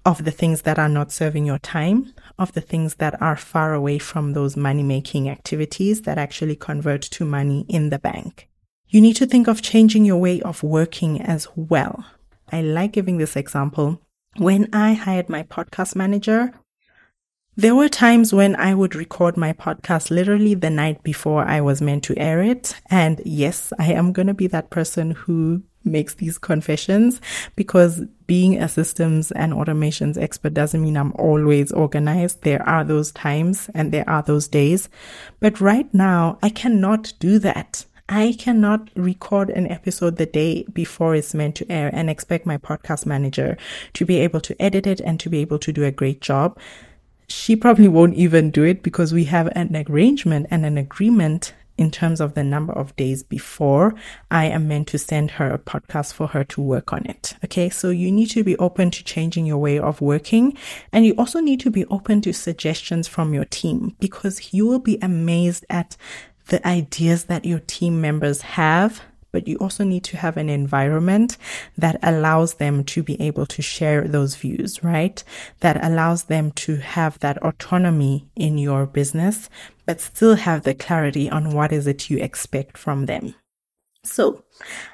of 0.06 0.24
the 0.24 0.32
things 0.32 0.64
that 0.64 0.80
are 0.80 0.90
not 0.90 1.12
serving 1.12 1.46
your 1.46 1.60
time, 1.60 2.14
of 2.38 2.54
the 2.54 2.62
things 2.62 2.96
that 2.96 3.22
are 3.22 3.36
far 3.36 3.74
away 3.74 4.00
from 4.00 4.34
those 4.34 4.56
money 4.56 4.84
making 4.84 5.30
activities 5.30 6.04
that 6.04 6.18
actually 6.18 6.56
convert 6.56 7.02
to 7.02 7.26
money 7.26 7.66
in 7.68 7.90
the 7.90 8.00
bank. 8.00 8.50
You 8.88 9.02
need 9.02 9.16
to 9.18 9.28
think 9.28 9.48
of 9.48 9.62
changing 9.62 10.06
your 10.06 10.18
way 10.18 10.42
of 10.42 10.64
working 10.64 11.22
as 11.22 11.48
well. 11.56 12.06
I 12.52 12.62
like 12.62 12.94
giving 12.94 13.18
this 13.18 13.36
example. 13.36 14.02
When 14.38 14.68
I 14.74 14.94
hired 14.94 15.30
my 15.30 15.44
podcast 15.44 15.96
manager, 15.96 16.54
there 17.56 17.76
were 17.76 17.90
times 17.90 18.34
when 18.34 18.56
I 18.56 18.74
would 18.74 18.96
record 18.96 19.36
my 19.36 19.52
podcast 19.54 20.10
literally 20.10 20.54
the 20.54 20.70
night 20.70 21.04
before 21.04 21.44
I 21.44 21.60
was 21.60 21.82
meant 21.82 22.04
to 22.06 22.18
air 22.18 22.42
it. 22.42 22.74
And 22.90 23.22
yes, 23.26 23.74
I 23.78 23.92
am 23.92 24.14
going 24.14 24.28
to 24.28 24.34
be 24.34 24.48
that 24.48 24.70
person 24.70 25.12
who 25.12 25.64
makes 25.90 26.16
these 26.16 26.38
confessions 26.38 27.20
because 27.56 28.02
being 28.28 28.62
a 28.62 28.70
systems 28.70 29.32
and 29.32 29.54
automations 29.54 30.18
expert 30.18 30.54
doesn't 30.54 30.82
mean 30.82 30.98
I'm 30.98 31.14
always 31.14 31.72
organized. 31.72 32.44
There 32.44 32.68
are 32.68 32.84
those 32.84 33.12
times 33.12 33.70
and 33.74 33.92
there 33.92 34.08
are 34.10 34.22
those 34.22 34.48
days. 34.48 34.90
But 35.40 35.60
right 35.60 35.92
now, 35.94 36.38
I 36.42 36.50
cannot 36.50 37.14
do 37.20 37.40
that. 37.40 37.86
I 38.10 38.36
cannot 38.40 38.90
record 38.96 39.52
an 39.52 39.72
episode 39.72 40.18
the 40.18 40.26
day 40.26 40.64
before 40.74 41.14
it's 41.14 41.36
meant 41.36 41.56
to 41.58 41.72
air 41.72 41.92
and 41.94 42.10
expect 42.10 42.48
my 42.48 42.58
podcast 42.58 43.06
manager 43.06 43.56
to 43.94 44.06
be 44.06 44.18
able 44.18 44.42
to 44.42 44.60
edit 44.60 44.88
it 44.88 45.00
and 45.00 45.20
to 45.20 45.30
be 45.30 45.40
able 45.40 45.60
to 45.60 45.72
do 45.72 45.84
a 45.84 45.92
great 45.92 46.20
job. 46.20 46.58
She 47.28 47.56
probably 47.56 47.88
won't 47.88 48.16
even 48.16 48.50
do 48.50 48.64
it 48.64 48.82
because 48.82 49.14
we 49.14 49.26
have 49.26 49.48
an 49.56 49.86
arrangement 49.88 50.48
and 50.50 50.66
an 50.66 50.80
agreement 50.80 51.54
in 51.80 51.90
terms 51.90 52.20
of 52.20 52.34
the 52.34 52.44
number 52.44 52.74
of 52.74 52.96
days 52.98 53.24
before 53.24 53.96
I 54.30 54.46
am 54.46 54.68
meant 54.68 54.90
to 54.90 55.00
send 55.00 55.32
her 55.32 55.50
a 55.50 55.58
podcast 55.58 56.14
for 56.14 56.28
her 56.28 56.44
to 56.44 56.62
work 56.62 56.92
on 56.92 57.06
it. 57.06 57.36
Okay. 57.46 57.70
So 57.70 57.90
you 57.90 58.12
need 58.12 58.30
to 58.32 58.44
be 58.44 58.58
open 58.58 58.92
to 58.92 59.04
changing 59.04 59.46
your 59.46 59.58
way 59.58 59.80
of 59.80 60.02
working. 60.02 60.58
And 60.92 61.06
you 61.06 61.16
also 61.18 61.40
need 61.40 61.62
to 61.62 61.72
be 61.72 61.86
open 61.86 62.22
to 62.22 62.34
suggestions 62.34 63.08
from 63.08 63.34
your 63.34 63.46
team 63.46 63.96
because 64.00 64.54
you 64.54 64.68
will 64.68 64.80
be 64.80 65.00
amazed 65.02 65.66
at 65.70 65.96
the 66.48 66.66
ideas 66.68 67.26
that 67.26 67.46
your 67.46 67.60
team 67.60 68.02
members 68.02 68.42
have 68.42 69.02
but 69.32 69.48
you 69.48 69.58
also 69.58 69.84
need 69.84 70.04
to 70.06 70.18
have 70.18 70.38
an 70.38 70.50
environment 70.50 71.38
that 71.78 72.00
allows 72.04 72.56
them 72.56 72.84
to 72.86 73.04
be 73.04 73.20
able 73.22 73.46
to 73.46 73.62
share 73.62 74.08
those 74.08 74.36
views, 74.36 74.84
right? 74.84 75.24
That 75.60 75.84
allows 75.84 76.26
them 76.26 76.52
to 76.52 76.78
have 76.78 77.20
that 77.20 77.38
autonomy 77.44 78.28
in 78.36 78.58
your 78.58 78.86
business, 78.86 79.50
but 79.86 80.02
still 80.02 80.36
have 80.36 80.64
the 80.64 80.74
clarity 80.74 81.30
on 81.30 81.52
what 81.52 81.72
is 81.72 81.88
it 81.88 82.10
you 82.10 82.18
expect 82.18 82.78
from 82.78 83.06
them. 83.06 83.36
So 84.04 84.44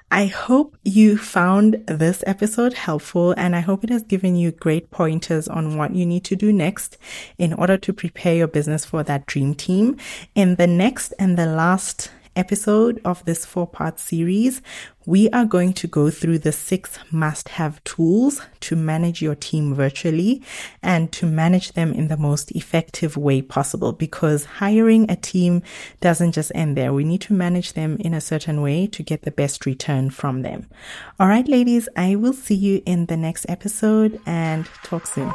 I 0.10 0.26
hope 0.26 0.78
you 0.84 1.17
found 1.17 1.84
this 1.88 2.24
episode 2.26 2.74
helpful 2.74 3.34
and 3.38 3.56
I 3.56 3.60
hope 3.60 3.84
it 3.84 3.89
has 3.89 4.02
given 4.02 4.36
you 4.36 4.52
great 4.52 4.89
pointers 4.89 5.48
on 5.48 5.78
what 5.78 5.95
you 5.95 6.06
need 6.06 6.24
to 6.26 6.36
do 6.36 6.52
next 6.52 6.98
in 7.38 7.54
order 7.54 7.78
to 7.78 7.93
prepare 7.93 8.36
your 8.36 8.48
business 8.48 8.84
for 8.84 9.04
that 9.04 9.26
dream 9.26 9.54
team. 9.54 9.98
In 10.34 10.56
the 10.56 10.67
next 10.67 11.13
and 11.19 11.38
the 11.38 11.45
last 11.45 12.12
episode 12.36 13.02
of 13.06 13.24
this 13.26 13.45
four 13.45 13.67
part 13.67 14.00
series, 14.00 14.62
we 15.06 15.30
are 15.30 15.45
going 15.45 15.74
to 15.74 15.88
go 15.88 16.10
through 16.10 16.39
the 16.39 16.52
six 16.52 16.98
must 17.12 17.50
have 17.50 17.84
tools 17.84 18.41
to 18.62 18.76
manage 18.76 19.21
your 19.21 19.36
team 19.36 19.74
virtually 19.74 20.41
and 20.82 21.12
to 21.12 21.26
manage 21.26 21.74
them 21.74 21.93
in 21.93 22.08
the 22.08 22.17
most 22.17 22.52
effective 22.52 23.15
way 23.15 23.41
possible 23.41 23.91
because 23.91 24.45
hiring 24.45 25.10
a 25.10 25.15
team 25.15 25.62
doesn't 26.02 26.32
just 26.32 26.52
end 26.56 26.76
there. 26.76 26.91
We 26.93 27.04
need 27.04 27.21
to 27.21 27.34
manage 27.34 27.74
them 27.74 27.98
in 28.00 28.13
a 28.13 28.21
certain 28.21 28.62
way 28.62 28.88
to 28.88 29.04
get 29.04 29.21
the 29.21 29.32
best 29.32 29.65
return 29.65 30.10
from 30.10 30.41
them. 30.41 30.67
All 31.19 31.28
right, 31.28 31.48
ladies, 31.48 31.88
I 31.95 32.15
will 32.15 32.34
see 32.34 32.56
you 32.56 32.82
in 32.86 33.06
the 33.06 33.17
next 33.17 33.45
episode 33.48 34.19
and 34.26 34.65
talk 34.84 35.06
soon. 35.06 35.34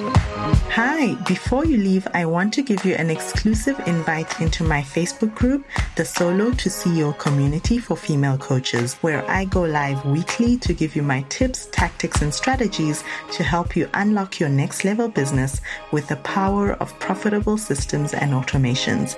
Hi, 0.00 1.14
before 1.26 1.64
you 1.64 1.76
leave, 1.76 2.06
I 2.14 2.24
want 2.24 2.54
to 2.54 2.62
give 2.62 2.84
you 2.84 2.94
an 2.94 3.10
exclusive 3.10 3.80
invite 3.88 4.40
into 4.40 4.62
my 4.62 4.80
Facebook 4.80 5.34
group, 5.34 5.66
the 5.96 6.04
Solo 6.04 6.52
to 6.52 6.68
CEO 6.68 7.18
community 7.18 7.78
for 7.78 7.96
female 7.96 8.38
coaches, 8.38 8.94
where 9.00 9.28
I 9.28 9.44
go 9.46 9.62
live 9.62 10.04
weekly 10.06 10.56
to 10.58 10.72
give 10.72 10.94
you 10.94 11.02
my 11.02 11.22
tips, 11.30 11.66
tactics, 11.72 12.22
and 12.22 12.32
strategies 12.32 13.02
to 13.32 13.42
help 13.42 13.74
you 13.74 13.90
unlock 13.94 14.38
your 14.38 14.50
next 14.50 14.84
level 14.84 15.08
business 15.08 15.60
with 15.90 16.06
the 16.06 16.16
power 16.16 16.74
of 16.74 16.96
profitable 17.00 17.58
systems 17.58 18.14
and 18.14 18.30
automations. 18.30 19.16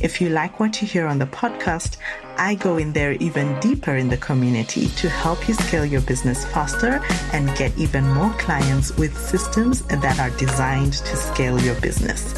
If 0.00 0.18
you 0.18 0.30
like 0.30 0.58
what 0.58 0.80
you 0.80 0.88
hear 0.88 1.06
on 1.06 1.18
the 1.18 1.26
podcast, 1.26 1.98
I 2.38 2.54
go 2.54 2.78
in 2.78 2.94
there 2.94 3.12
even 3.12 3.60
deeper 3.60 3.96
in 3.96 4.08
the 4.08 4.16
community 4.16 4.88
to 4.88 5.10
help 5.10 5.46
you 5.46 5.52
scale 5.52 5.84
your 5.84 6.00
business 6.00 6.46
faster 6.46 7.02
and 7.34 7.54
get 7.54 7.76
even 7.76 8.08
more 8.14 8.32
clients 8.38 8.96
with 8.96 9.14
systems 9.18 9.82
that 9.82 10.18
are 10.18 10.30
designed 10.38 10.94
to 10.94 11.16
scale 11.16 11.60
your 11.60 11.78
business. 11.82 12.34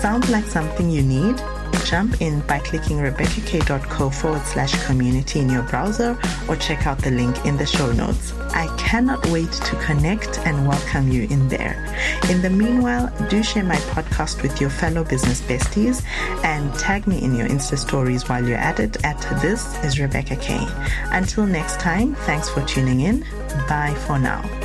Sounds 0.00 0.28
like 0.28 0.44
something 0.46 0.90
you 0.90 1.02
need? 1.02 1.40
Jump 1.84 2.20
in 2.20 2.40
by 2.40 2.58
clicking 2.60 2.98
rebeccak.co 2.98 4.10
forward 4.10 4.42
slash 4.42 4.72
community 4.86 5.40
in 5.40 5.48
your 5.48 5.62
browser 5.62 6.18
or 6.48 6.56
check 6.56 6.86
out 6.86 6.98
the 6.98 7.10
link 7.10 7.44
in 7.44 7.56
the 7.56 7.66
show 7.66 7.92
notes. 7.92 8.32
I 8.54 8.74
cannot 8.76 9.24
wait 9.26 9.50
to 9.50 9.76
connect 9.76 10.38
and 10.40 10.66
welcome 10.66 11.08
you 11.10 11.24
in 11.24 11.48
there. 11.48 11.76
In 12.30 12.42
the 12.42 12.50
meanwhile, 12.50 13.12
do 13.28 13.42
share 13.42 13.64
my 13.64 13.76
podcast 13.94 14.42
with 14.42 14.60
your 14.60 14.70
fellow 14.70 15.04
business 15.04 15.40
besties 15.40 16.04
and 16.44 16.72
tag 16.74 17.06
me 17.06 17.22
in 17.22 17.34
your 17.34 17.48
Insta 17.48 17.78
stories 17.78 18.28
while 18.28 18.46
you're 18.46 18.58
at 18.58 18.80
it 18.80 19.04
at 19.04 19.20
This 19.42 19.76
is 19.84 19.98
Rebecca 19.98 20.36
K. 20.36 20.66
Until 21.10 21.46
next 21.46 21.80
time, 21.80 22.14
thanks 22.26 22.48
for 22.48 22.62
tuning 22.62 23.00
in. 23.00 23.20
Bye 23.68 23.94
for 24.06 24.18
now. 24.18 24.63